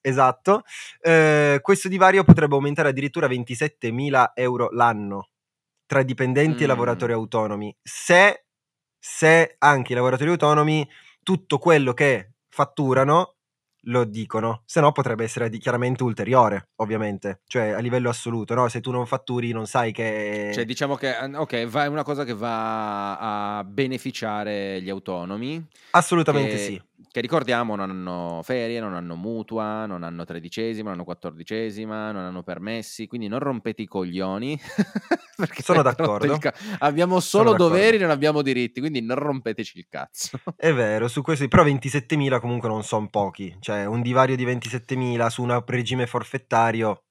[0.01, 0.63] Esatto,
[1.01, 5.29] eh, questo divario potrebbe aumentare addirittura a 27.000 euro l'anno
[5.85, 6.63] tra dipendenti mm.
[6.63, 8.45] e lavoratori autonomi, se,
[8.99, 10.87] se anche i lavoratori autonomi
[11.21, 13.32] tutto quello che fatturano
[13.87, 18.67] lo dicono, se no potrebbe essere chiaramente ulteriore, ovviamente, cioè a livello assoluto, no?
[18.69, 20.51] Se tu non fatturi non sai che...
[20.53, 25.65] Cioè diciamo che, ok, va, è una cosa che va a beneficiare gli autonomi.
[25.91, 26.81] Assolutamente che, sì.
[27.11, 32.23] Che ricordiamo non hanno ferie, non hanno mutua, non hanno tredicesima, non hanno quattordicesima, non
[32.23, 34.59] hanno permessi, quindi non rompete i coglioni.
[35.61, 36.37] Sono d'accordo.
[36.37, 40.39] Ca- abbiamo solo doveri, non abbiamo diritti, quindi non rompeteci il cazzo.
[40.55, 45.27] È vero, su questo, però 27.000 comunque non sono pochi, cioè un divario di 27.000
[45.27, 47.03] su un regime forfettario,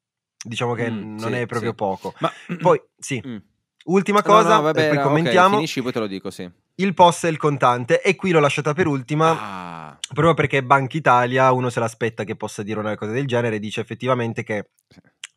[0.44, 1.76] diciamo che mm, non sì, è proprio sì.
[1.76, 2.14] poco.
[2.18, 2.32] Ma...
[2.58, 3.22] Poi, sì.
[3.32, 3.36] Mm.
[3.84, 5.46] Ultima cosa, no, no, vabbè, e poi no, commentiamo.
[5.46, 6.48] Okay, finisci, poi te lo dico, sì.
[6.76, 9.98] Il POS e il contante, e qui l'ho lasciata per ultima, ah.
[10.12, 13.80] proprio perché Banca Italia, uno se l'aspetta che possa dire una cosa del genere, dice
[13.80, 14.70] effettivamente che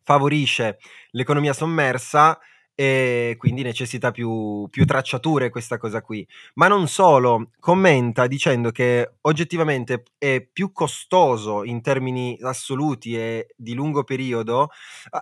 [0.03, 0.77] favorisce
[1.11, 2.39] l'economia sommersa
[2.75, 6.27] e quindi necessita più, più, tracciature questa cosa qui.
[6.55, 13.73] Ma non solo, commenta dicendo che oggettivamente è più costoso in termini assoluti e di
[13.73, 14.69] lungo periodo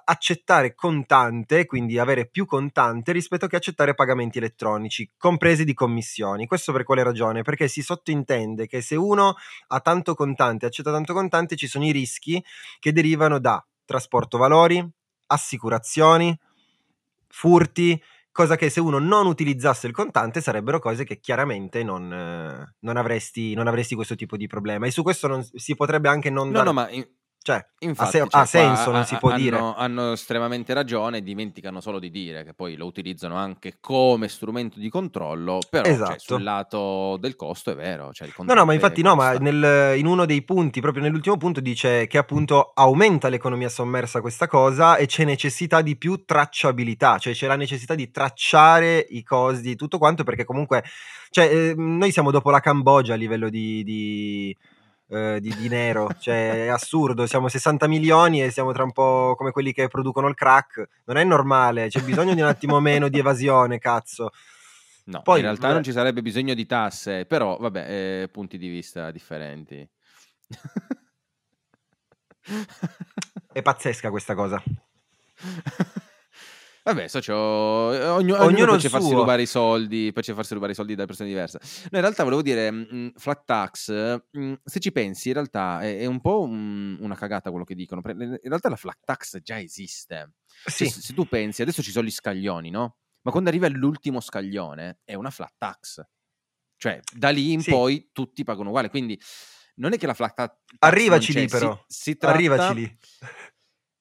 [0.05, 6.47] accettare contante, quindi avere più contante rispetto che accettare pagamenti elettronici, compresi di commissioni.
[6.47, 7.43] Questo per quale ragione?
[7.43, 9.35] Perché si sottintende che se uno
[9.67, 12.43] ha tanto contante, accetta tanto contante, ci sono i rischi
[12.79, 14.83] che derivano da trasporto valori,
[15.27, 16.35] assicurazioni,
[17.33, 17.99] furti,
[18.31, 22.97] cosa che se uno non utilizzasse il contante sarebbero cose che chiaramente non, eh, non,
[22.97, 24.85] avresti, non avresti, questo tipo di problema.
[24.85, 26.47] E su questo non, si potrebbe anche non...
[26.47, 26.65] No, dar...
[26.65, 27.05] no, ma in,
[27.43, 29.58] cioè, Infatti, ha, se- cioè, ha senso, non si può hanno, dire.
[29.58, 34.89] Hanno estremamente ragione, dimenticano solo di dire che poi lo utilizzano anche come strumento di
[34.89, 36.12] controllo, però cioè, esatto.
[36.12, 38.13] cioè, sul lato del costo è vero.
[38.13, 39.10] Cioè no, no, ma infatti costa.
[39.10, 43.67] no, ma nel, in uno dei punti, proprio nell'ultimo punto, dice che appunto aumenta l'economia
[43.67, 49.06] sommersa questa cosa e c'è necessità di più tracciabilità, cioè c'è la necessità di tracciare
[49.10, 50.86] i costi, tutto quanto, perché comunque,
[51.29, 54.58] cioè, eh, noi siamo dopo la Cambogia a livello di, di
[55.13, 59.36] eh, di, di, nero, cioè è assurdo, siamo 60 milioni e siamo tra un po'
[59.38, 63.10] come quelli che producono il crack, non è normale, c'è bisogno di un attimo meno
[63.10, 64.32] di evasione, cazzo.
[65.06, 65.73] No, Poi, in realtà vabbè.
[65.73, 69.88] non ci sarebbe bisogno di tasse, però vabbè, eh, punti di vista differenti.
[73.52, 74.63] è pazzesca questa cosa.
[76.85, 80.95] Vabbè, socio, ogni, ognuno, ognuno piace farsi rubare i soldi, piace farsi rubare i soldi
[80.95, 81.59] da persone diverse.
[81.83, 83.89] No, in realtà volevo dire, mh, mm, flat tax,
[84.31, 87.63] mh, mm, se ci pensi, in realtà è, è un po' un, una cagata quello
[87.63, 88.01] che dicono.
[88.05, 90.33] In realtà la flat tax già esiste.
[90.65, 90.89] Sì.
[90.89, 92.97] Se, se tu pensi, adesso ci sono gli scaglioni, no?
[93.21, 96.05] Ma quando arriva l'ultimo scaglione è una flat tax.
[96.75, 97.69] Cioè, da lì in sì.
[97.69, 98.89] poi tutti pagano uguale.
[98.89, 99.17] Quindi
[99.75, 100.57] non è che la flat tax...
[100.79, 101.81] Arrivaci lì però.
[101.87, 102.35] Si, si tratta...
[102.35, 102.97] Arrivaci lì.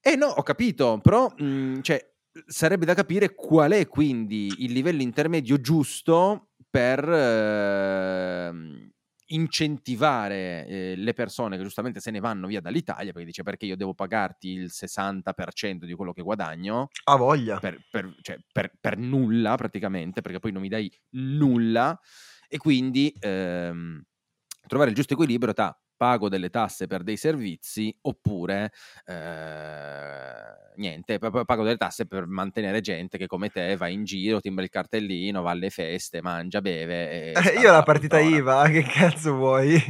[0.05, 2.12] Eh no, ho capito, però mh, mm, cioè,
[2.47, 8.53] sarebbe da capire qual è quindi il livello intermedio giusto per eh,
[9.27, 13.77] incentivare eh, le persone che giustamente se ne vanno via dall'Italia perché dice perché io
[13.77, 16.89] devo pagarti il 60% di quello che guadagno?
[17.05, 17.59] A voglia.
[17.59, 21.99] Per, per, cioè, per, per, nulla praticamente perché poi non mi dai nulla.
[22.49, 24.03] E quindi ehm,
[24.67, 28.73] trovare il giusto equilibrio tra pago delle tasse per dei servizi oppure
[29.07, 34.65] eh, niente, pago delle tasse per mantenere gente che come te va in giro, timbra
[34.65, 37.33] il cartellino, va alle feste, mangia, beve.
[37.33, 39.81] Eh, io la partita IVA, che cazzo vuoi?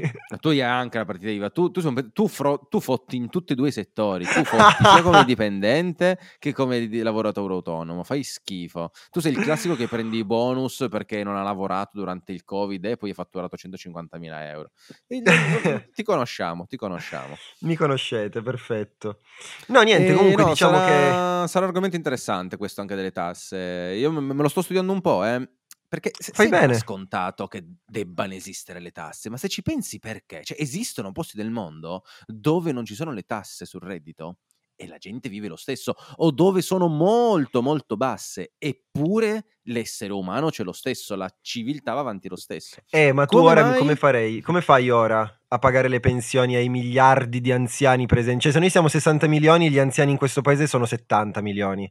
[0.40, 3.52] Tu hai anche la partita IVA, tu, tu, son, tu, fro, tu fotti in tutti
[3.52, 8.90] e due i settori, tu fotti sia come dipendente che come lavoratore autonomo, fai schifo.
[9.10, 12.84] Tu sei il classico che prendi i bonus perché non ha lavorato durante il Covid
[12.84, 14.70] e poi hai fatturato 150.000 euro.
[15.06, 15.22] E,
[15.92, 17.36] ti conosciamo, ti conosciamo.
[17.60, 19.20] Mi conoscete, perfetto.
[19.68, 21.48] No, niente, comunque no, diciamo sarà, che...
[21.48, 23.56] Sarà un argomento interessante questo anche delle tasse.
[23.96, 25.48] Io me lo sto studiando un po', eh.
[25.92, 26.72] Perché se, Fai bene.
[26.72, 30.42] è scontato che debbano esistere le tasse, ma se ci pensi perché?
[30.42, 34.38] Cioè, esistono posti del mondo dove non ci sono le tasse sul reddito
[34.82, 40.50] e la gente vive lo stesso, o dove sono molto molto basse, eppure l'essere umano
[40.50, 42.76] c'è lo stesso, la civiltà va avanti lo stesso.
[42.90, 44.40] Eh, ma tu Come ora mai- come farei?
[44.40, 48.42] Come fai ora a pagare le pensioni ai miliardi di anziani presenti?
[48.42, 51.90] Cioè, se noi siamo 60 milioni, gli anziani in questo paese sono 70 milioni.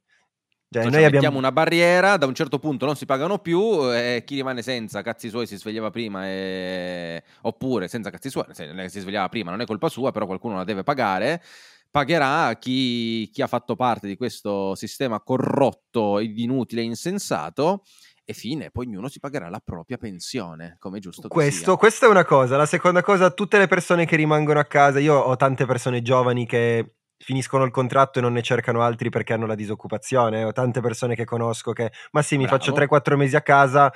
[0.73, 1.15] Cioè, Cioè, noi abbiamo...
[1.15, 5.01] mettiamo una barriera, da un certo punto non si pagano più e chi rimane senza
[5.01, 7.23] cazzi suoi si svegliava prima e...
[7.41, 10.63] oppure senza cazzi suoi, se si svegliava prima, non è colpa sua, però qualcuno la
[10.63, 11.43] deve pagare,
[11.91, 17.83] pagherà chi, chi ha fatto parte di questo sistema corrotto, inutile e insensato
[18.23, 22.23] e fine, poi ognuno si pagherà la propria pensione, come giusto Questo, questa è una
[22.23, 22.55] cosa.
[22.55, 26.45] La seconda cosa, tutte le persone che rimangono a casa, io ho tante persone giovani
[26.45, 30.43] che finiscono il contratto e non ne cercano altri perché hanno la disoccupazione.
[30.43, 32.95] Ho tante persone che conosco che, ma sì, mi faccio Bravo.
[32.95, 33.91] 3-4 mesi a casa,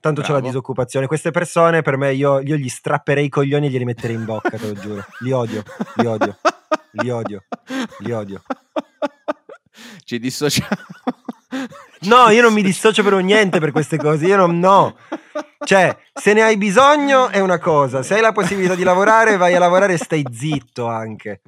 [0.00, 0.46] tanto c'ho la Bravo.
[0.46, 1.06] disoccupazione.
[1.06, 4.56] Queste persone, per me, io, io gli strapperei i coglioni e glieli metterei in bocca,
[4.56, 5.04] te lo giuro.
[5.20, 5.62] Li odio,
[5.96, 6.36] li odio,
[6.92, 7.44] li odio,
[7.98, 8.42] li odio.
[10.04, 10.70] Ci dissociamo.
[12.02, 14.26] No, io non mi dissocio per niente per queste cose.
[14.26, 14.96] Io non, no.
[15.64, 19.54] Cioè, se ne hai bisogno è una cosa, se hai la possibilità di lavorare, vai
[19.54, 21.40] a lavorare e stai zitto anche.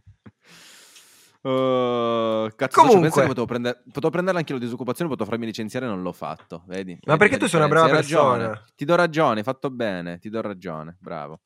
[1.40, 3.10] Uh, cazzo, Comunque.
[3.22, 6.64] che potevo, prendere, potevo prenderla anche la disoccupazione, potevo farmi licenziare e non l'ho fatto.
[6.66, 6.92] Vedi?
[7.04, 8.38] Ma Vedi perché tu sei una brava Hai ragione.
[8.46, 8.64] persona.
[8.74, 11.40] Ti do ragione, fatto bene, ti do ragione, bravo.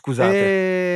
[0.00, 0.52] Scusate.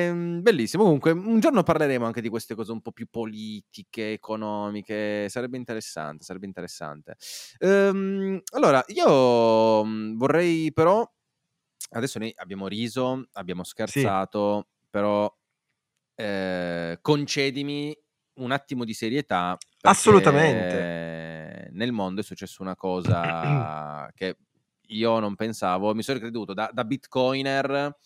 [0.07, 0.85] Ehm, bellissimo.
[0.85, 5.29] Comunque, un giorno parleremo anche di queste cose un po' più politiche, economiche.
[5.29, 7.17] Sarebbe interessante, sarebbe interessante.
[7.59, 11.09] Ehm, allora, io mh, vorrei però.
[11.95, 15.31] Adesso noi abbiamo riso, abbiamo scherzato, però
[16.15, 17.97] eh, concedimi
[18.35, 19.57] un attimo di serietà.
[19.83, 21.69] Assolutamente.
[21.73, 24.37] Nel mondo è successa una cosa che
[24.89, 27.97] io non pensavo, mi sono creduto da, da bitcoiner.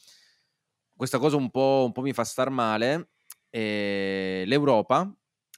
[0.97, 3.11] Questa cosa un po', un po' mi fa star male.
[3.51, 4.99] E L'Europa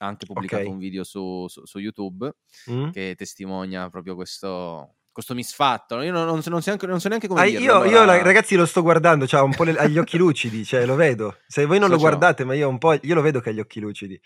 [0.00, 0.68] ha anche pubblicato Ok.
[0.70, 2.32] un video su, su- su YouTube
[2.70, 2.90] Mm?
[2.90, 6.00] che testimonia proprio questo, questo misfatto.
[6.02, 7.60] Io non, non so, non so neanche, non so neanche come Ah, dirlo.
[7.64, 10.16] io, io allora- la- ragazzi lo sto guardando, cioè, un po' le- ha gli occhi
[10.18, 11.38] lucidi, cioè, lo vedo.
[11.46, 12.08] Se voi non lo Socio.
[12.08, 14.20] guardate, ma io un po' io lo vedo che ha gli occhi lucidi.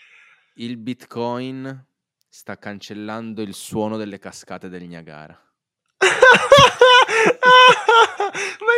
[0.57, 1.87] Il Bitcoin
[2.29, 5.39] sta cancellando il suono delle cascate del Niagara.
[8.61, 8.73] ma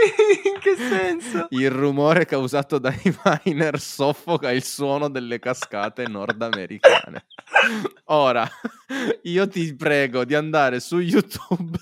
[0.45, 1.47] in che senso?
[1.51, 3.01] Il rumore causato dai
[3.45, 7.27] miner soffoca il suono delle cascate nordamericane.
[8.07, 8.49] Ora,
[9.23, 11.79] io ti prego di andare su YouTube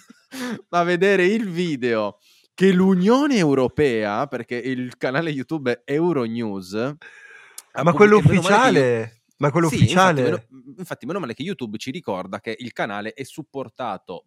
[0.71, 2.19] a vedere il video
[2.55, 9.23] che l'Unione Europea, perché il canale YouTube è Euronews, ha Ma quello ufficiale?
[9.39, 10.21] Ma quello Sì, ufficiale?
[10.21, 14.27] Infatti meno, infatti, meno male che YouTube ci ricorda che il canale è supportato,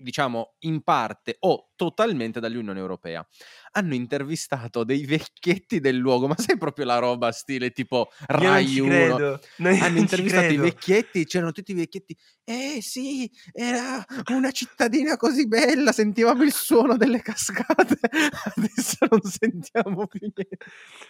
[0.00, 3.26] diciamo, in parte o totalmente dall'Unione Europea.
[3.72, 8.80] Hanno intervistato dei vecchietti del luogo, ma sai proprio la roba stile tipo Rai ci
[8.80, 8.88] 1?
[8.90, 9.18] credo.
[9.18, 12.16] non- non Hanno intervistato i vecchietti, c'erano tutti i vecchietti.
[12.44, 17.98] Eh sì, era una cittadina così bella, sentivamo il suono delle cascate.
[18.56, 20.48] Adesso non sentiamo più niente.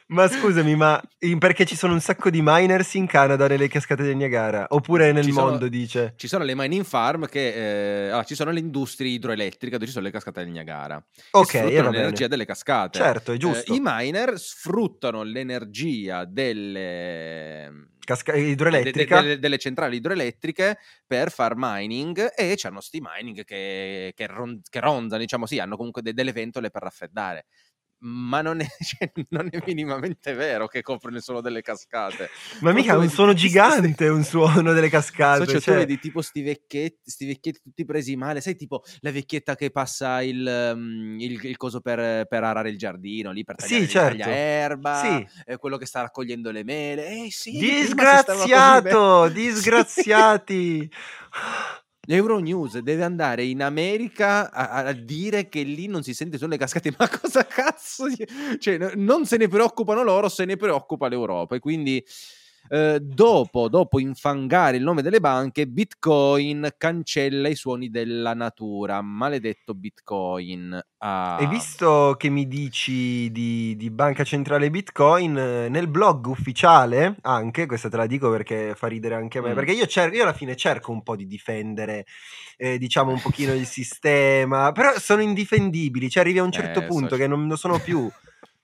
[0.08, 1.02] Ma scusami, ma
[1.38, 4.66] perché ci sono un sacco di miners in Canada nelle cascate del Niagara?
[4.68, 6.12] Oppure nel Ci sono- mondo, dice?
[6.16, 7.54] Ci sono le mining farm che...
[7.54, 8.79] eh, allora, ci sono le industrie
[9.10, 11.02] idroelettriche dove ci sono le cascate del Niagara.
[11.32, 12.28] Ok, sfruttano e l'energia bene.
[12.28, 12.98] delle cascate.
[12.98, 13.72] Certo, è Eh, giusto.
[13.74, 17.88] I miner sfruttano l'energia delle...
[18.00, 19.20] Casca- de- de- idroelettrica?
[19.36, 25.20] delle, centrali idroelettriche per far mining e c'hanno sti mining che, che, ron- che ronzano,
[25.20, 27.46] diciamo sì, hanno comunque de- delle ventole per raffreddare.
[28.02, 32.28] Ma non è, cioè, non è minimamente vero che coprono il suono delle cascate.
[32.60, 35.44] Ma mica è un suono gigante, un suono delle cascate.
[35.44, 35.74] So, cioè, cioè.
[35.74, 39.70] tu vedi tipo sti vecchietti, sti vecchietti tutti presi male, sai tipo la vecchietta che
[39.70, 43.86] passa il, um, il- il coso per, per arare il giardino, lì per Sì, tagliare
[43.88, 44.08] certo.
[44.08, 45.28] taglia erba, Sì.
[45.44, 50.90] eh, quello che sta raccogliendo le mele, eh sì, Disgraziato, disgraziati.
[52.12, 56.92] Euronews deve andare in America a, a dire che lì non si sente sulle cascate,
[56.98, 58.04] ma cosa cazzo?
[58.58, 61.56] Cioè, no- non se ne preoccupano loro, se ne preoccupa l'Europa.
[61.56, 62.04] E quindi,
[62.72, 69.02] eh, dopo, dopo infangare il nome delle banche, Bitcoin cancella i suoni della natura.
[69.02, 70.80] Maledetto Bitcoin.
[70.98, 77.16] Ah, E visto che mi dici di, di Banca Centrale Bitcoin, eh, nel blog ufficiale,
[77.22, 79.54] anche, questa te la dico perché fa ridere anche a me, Mm.
[79.54, 82.04] perché io, cer- io alla fine cerco un po' di difendere,
[82.56, 86.86] eh, diciamo, un pochino il sistema, però sono indifendibili, cioè arrivi a un certo Eh,
[86.86, 88.08] punto so- che non lo sono più.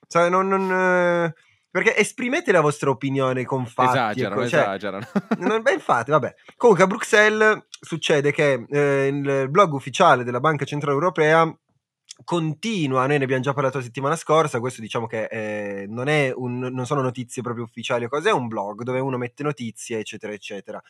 [0.09, 1.33] Cioè, non- non, eh,
[1.77, 3.97] perché esprimete la vostra opinione con fatti.
[3.97, 5.07] Esagerano, ecco, cioè, esagerano.
[5.37, 6.33] non- beh, infatti, vabbè.
[6.55, 11.55] Comunque a Bruxelles succede che eh, il blog ufficiale della Banca Centrale Europea
[12.23, 16.57] continua, noi ne abbiamo già parlato la settimana scorsa, questo diciamo che eh, non, un,
[16.57, 20.33] non, sono notizie proprio ufficiali o cose, è un blog dove uno mette notizie, eccetera,
[20.33, 20.81] eccetera.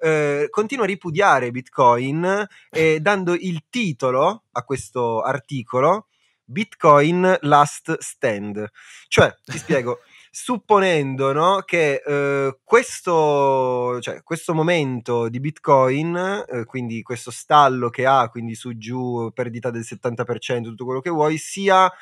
[0.00, 6.08] Eh, continua a ripudiare Bitcoin eh, dando il titolo a questo articolo
[6.44, 8.68] Bitcoin Last Stand.
[9.06, 10.00] Cioè, ti spiego
[10.34, 18.06] supponendo no, che eh, questo, cioè, questo, momento di Bitcoin, eh, quindi questo stallo che
[18.06, 21.92] ha, quindi su giù, perdita del 70%, tutto quello che vuoi, sia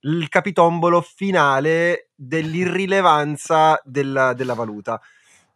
[0.00, 4.98] il capitombolo finale dell'irrilevanza della, della valuta.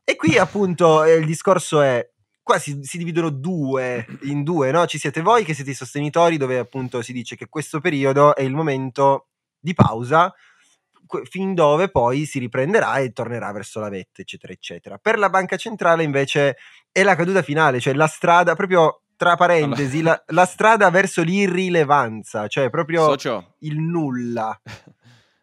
[0.05, 2.07] E qui appunto eh, il discorso è,
[2.43, 4.85] qua si, si, dividono due in due, no?
[4.87, 8.43] Ci siete voi che siete i sostenitori dove appunto si dice che questo periodo è
[8.43, 10.35] il momento di pausa
[11.29, 14.99] fin dove poi si riprenderà e tornerà verso la vetta, eccetera, eccetera.
[14.99, 16.57] Per la banca centrale invece
[16.93, 22.47] è la caduta finale, cioè la strada proprio tra parentesi, la, la, strada verso l'irrilevanza,
[22.47, 23.55] cioè proprio Socio.
[23.61, 24.59] il nulla.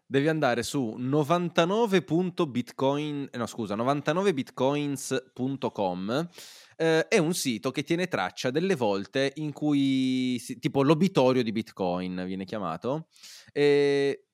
[0.08, 6.30] Devi andare su 99.bitcoin, no scusa, 99bitcoins.com
[6.78, 12.24] eh, è un sito che tiene traccia delle volte in cui, tipo l'obitorio di Bitcoin
[12.26, 13.08] viene chiamato,
[13.54, 14.26] eh,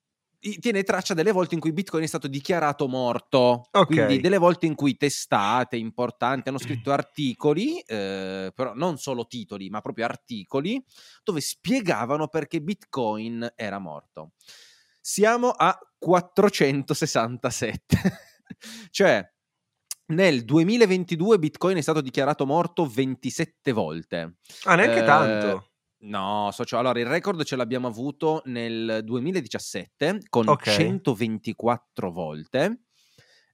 [0.59, 3.85] tiene traccia delle volte in cui Bitcoin è stato dichiarato morto, okay.
[3.85, 9.69] quindi delle volte in cui testate importanti hanno scritto articoli, eh, però non solo titoli,
[9.69, 10.83] ma proprio articoli,
[11.23, 14.31] dove spiegavano perché Bitcoin era morto.
[14.99, 17.97] Siamo a 467,
[18.89, 19.23] cioè
[20.07, 24.37] nel 2022 Bitcoin è stato dichiarato morto 27 volte.
[24.63, 25.70] Ah, neanche eh, tanto.
[26.03, 30.73] No, socio, allora il record ce l'abbiamo avuto nel 2017 con okay.
[30.73, 32.85] 124 volte.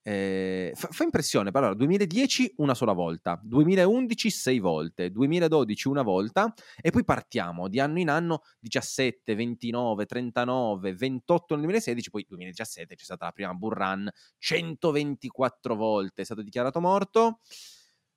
[0.01, 6.01] Eh, fa, fa, impressione, però, allora, 2010 una sola volta, 2011 sei volte, 2012 una
[6.03, 12.25] volta e poi partiamo di anno in anno 17, 29, 39, 28 nel 2016, poi
[12.29, 17.39] 2017 c'è stata la prima bull run, 124 volte è stato dichiarato morto.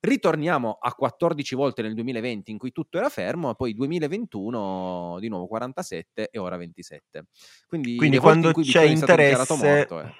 [0.03, 5.45] Ritorniamo a 14 volte nel 2020 in cui tutto era fermo, poi 2021 di nuovo
[5.45, 7.25] 47 e ora 27.
[7.67, 9.55] Quindi, Quindi quando c'è interesse...
[9.55, 10.13] Morto, eh.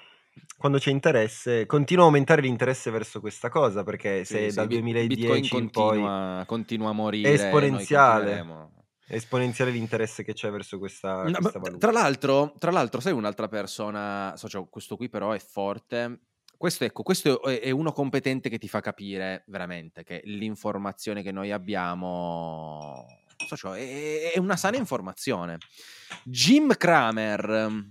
[0.56, 4.74] Quando c'è interesse, continua a aumentare l'interesse verso questa cosa perché se sì, dal sì,
[4.80, 8.46] 2010 continua, poi continua a morire, è esponenziale.
[9.08, 14.32] Esponenziale l'interesse che c'è verso questa, no, questa Tra l'altro, tra l'altro, sai un'altra persona,
[14.36, 16.20] so, cioè, questo qui però è forte,
[16.62, 21.50] questo, ecco, questo è uno competente che ti fa capire veramente che l'informazione che noi
[21.50, 23.04] abbiamo
[23.48, 25.58] so cioè, è, una sana informazione.
[26.22, 27.82] Jim Kramer,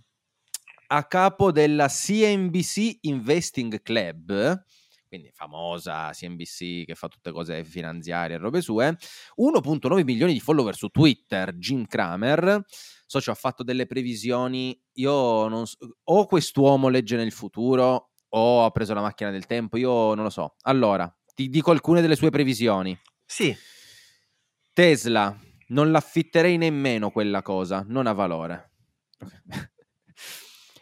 [0.88, 4.64] a capo della CNBC Investing Club,
[5.06, 8.98] quindi famosa CNBC che fa tutte cose finanziarie e robe sue,
[9.36, 12.64] 1.9 milioni di follower su Twitter, Jim Kramer,
[13.06, 18.72] socio ha fatto delle previsioni, io non so, o quest'uomo legge nel futuro o ha
[18.72, 20.56] preso la macchina del tempo, io non lo so.
[20.64, 22.98] Allora, ti dico alcune delle sue previsioni.
[23.26, 23.56] Sì.
[24.74, 25.38] Tesla,
[25.70, 28.72] non l'affitterei nemmeno quella cosa, non ha valore.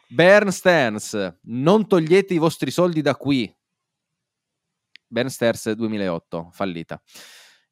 [0.07, 3.55] Bern Stearns, non togliete i vostri soldi da qui.
[5.07, 7.01] Bern Stearns 2008, fallita.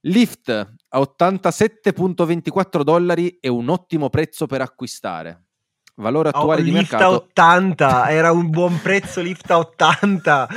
[0.02, 5.47] Lyft a 87,24 dollari è un ottimo prezzo per acquistare.
[6.00, 7.04] Valore attuale oh, di mercato.
[7.04, 10.48] a 80, era un buon prezzo lift a 80.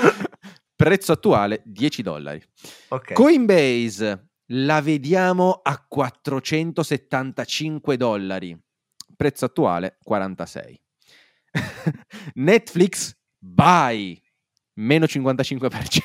[0.77, 2.43] prezzo attuale 10 dollari.
[2.89, 3.17] Okay.
[3.17, 8.59] Coinbase la vediamo a 475 dollari.
[9.17, 10.79] Prezzo attuale 46.
[12.35, 14.21] Netflix buy
[14.75, 15.71] meno 55%.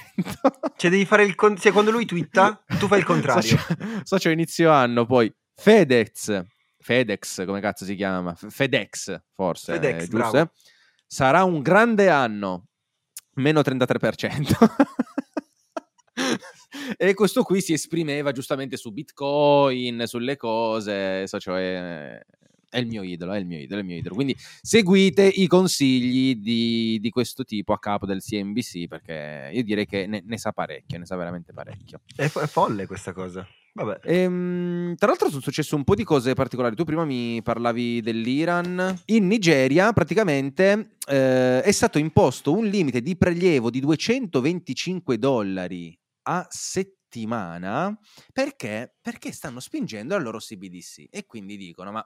[0.77, 3.41] cioè devi fare il con- cioè, quando lui twitta, tu fai il contrario.
[3.41, 3.65] Socio,
[4.03, 6.41] socio inizio anno, poi FedEx
[6.85, 8.35] FedEx, come cazzo si chiama?
[8.35, 9.73] FedEx, forse.
[9.73, 10.37] FedEx, eh, giusto?
[10.37, 10.49] Eh?
[11.07, 12.67] Sarà un grande anno,
[13.37, 14.53] meno 33%.
[16.95, 22.23] e questo qui si esprimeva giustamente su Bitcoin, sulle cose, so, cioè,
[22.69, 24.13] è il mio idolo, è il mio idolo, è il mio idolo.
[24.13, 29.87] Quindi seguite i consigli di, di questo tipo a capo del CNBC perché io direi
[29.87, 32.01] che ne, ne sa parecchio, ne sa veramente parecchio.
[32.15, 33.43] È, fo- è folle questa cosa.
[34.03, 36.75] Ehm, tra l'altro sono successe un po' di cose particolari.
[36.75, 39.01] Tu prima mi parlavi dell'Iran.
[39.05, 45.97] In Nigeria praticamente eh, è stato imposto un limite di prelievo di 225 dollari
[46.27, 47.97] a settimana
[48.33, 48.95] perché?
[49.01, 52.03] perché stanno spingendo la loro CBDC e quindi dicono ma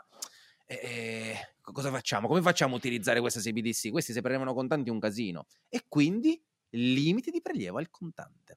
[0.66, 2.28] eh, cosa facciamo?
[2.28, 3.90] Come facciamo a utilizzare questa CBDC?
[3.90, 6.40] Questi se prelevano contanti è un casino e quindi
[6.72, 8.56] limite di prelievo al contante.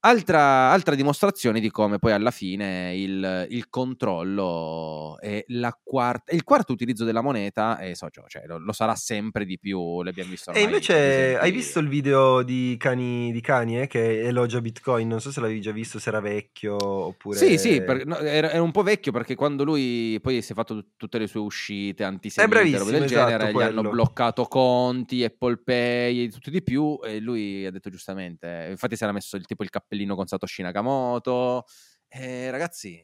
[0.00, 6.44] Altra, altra, dimostrazione di come poi alla fine il, il controllo e la quarta, il
[6.44, 10.52] quarto utilizzo della moneta è socio, cioè lo, lo, sarà sempre di più, l'abbiamo visto
[10.52, 15.08] E invece hai visto il video di Cani, di Kanye eh, che elogia Bitcoin?
[15.08, 17.36] Non so se l'avevi già visto, se era vecchio oppure...
[17.36, 20.54] Sì, sì, per, no, era, era, un po' vecchio perché quando lui poi si è
[20.54, 23.72] fatto t- tutte le sue uscite antisemite, robe del esatto, genere, quello.
[23.72, 28.68] gli hanno bloccato conti, Apple Pay e tutto di più e lui ha detto giustamente,
[28.70, 31.64] infatti si era messo il tipo il cappellino cappellino con Satoshi Nakamoto.
[32.08, 33.02] Eh, ragazzi,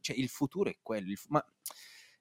[0.00, 1.44] cioè, il futuro è quello, fu- ma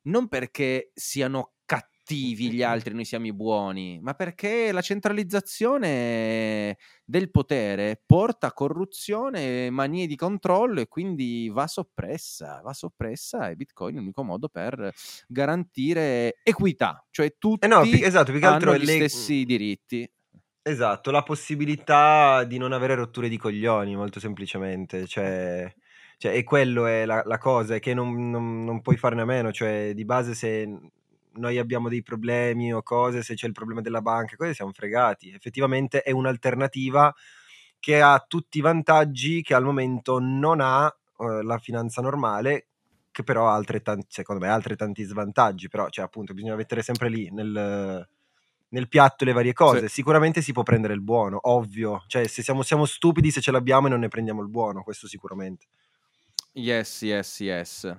[0.03, 7.29] non perché siano cattivi gli altri, noi siamo i buoni, ma perché la centralizzazione del
[7.29, 13.95] potere porta a corruzione, manie di controllo e quindi va soppressa, va soppressa e Bitcoin
[13.95, 14.91] è l'unico modo per
[15.27, 19.07] garantire equità, cioè tutti eh no, esatto, hanno gli le...
[19.07, 20.09] stessi diritti.
[20.63, 25.07] Esatto, la possibilità di non avere rotture di coglioni, molto semplicemente.
[25.07, 25.73] Cioè,
[26.17, 29.25] cioè e quello è la, la cosa, è che non, non, non puoi farne a
[29.25, 29.51] meno.
[29.51, 30.69] Cioè, di base, se
[31.33, 35.31] noi abbiamo dei problemi o cose, se c'è il problema della banca, cose siamo fregati.
[35.31, 37.11] Effettivamente è un'alternativa
[37.79, 40.85] che ha tutti i vantaggi che al momento non ha
[41.19, 42.67] eh, la finanza normale,
[43.09, 45.69] che però ha altrettanti, secondo me, ha altrettanti svantaggi.
[45.69, 48.07] Però, cioè, appunto, bisogna mettere sempre lì nel
[48.71, 49.87] nel piatto le varie cose.
[49.87, 49.95] Sì.
[49.95, 52.03] Sicuramente si può prendere il buono, ovvio.
[52.07, 55.07] Cioè, se siamo, siamo stupidi se ce l'abbiamo e non ne prendiamo il buono, questo
[55.07, 55.67] sicuramente.
[56.53, 57.95] Yes, yes, yes.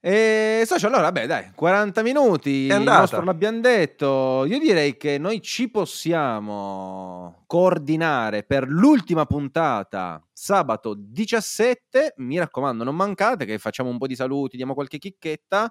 [0.00, 4.44] E socio, allora, beh, dai, 40 minuti, il nostro l'abbiamo detto.
[4.44, 12.14] Io direi che noi ci possiamo coordinare per l'ultima puntata sabato 17.
[12.18, 15.70] Mi raccomando, non mancate che facciamo un po' di saluti, diamo qualche chicchetta.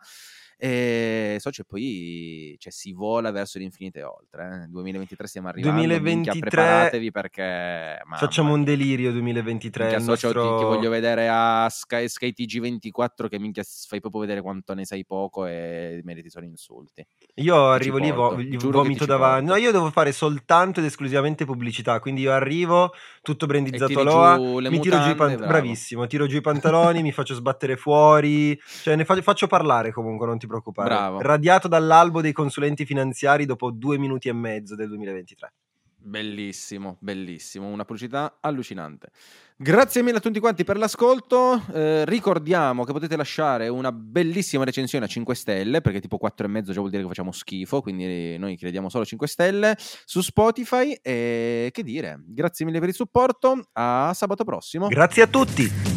[0.58, 4.64] E so, cioè, poi cioè, si vola verso l'infinito e oltre.
[4.64, 4.68] Eh.
[4.68, 5.78] 2023 stiamo arrivando.
[5.78, 9.86] 2023 preparatevi perché facciamo un delirio 2023.
[9.86, 10.30] Minchia, nostro...
[10.30, 14.86] ti, ti, voglio vedere a Sky, Sky TG24 che minchia fai proprio vedere quanto ne
[14.86, 17.06] sai poco e meriti solo insulti.
[17.36, 18.38] Io arrivo lì, vo-
[18.70, 19.46] vomito davanti.
[19.46, 22.00] No, io devo fare soltanto ed esclusivamente pubblicità.
[22.00, 25.48] Quindi io arrivo tutto brandizzato Loa, mi tiro giù i pantaloni.
[25.48, 28.58] Bravissimo, tiro giù i pantaloni, mi faccio sbattere fuori.
[28.84, 30.90] Cioè, ne fa- faccio parlare comunque, non ti preoccupare.
[30.90, 31.22] Bravo.
[31.22, 35.54] Radiato dall'albo dei consulenti finanziari dopo due minuti e mezzo del 2023.
[35.98, 39.10] Bellissimo, bellissimo, una pubblicità allucinante.
[39.58, 41.60] Grazie mille a tutti quanti per l'ascolto.
[41.74, 46.50] Eh, ricordiamo che potete lasciare una bellissima recensione a 5 stelle, perché tipo 4 e
[46.50, 50.96] mezzo già vuol dire che facciamo schifo, quindi noi crediamo solo 5 stelle su Spotify.
[51.02, 53.70] E che dire, grazie mille per il supporto.
[53.74, 54.88] A sabato prossimo.
[54.90, 55.95] Grazie a tutti.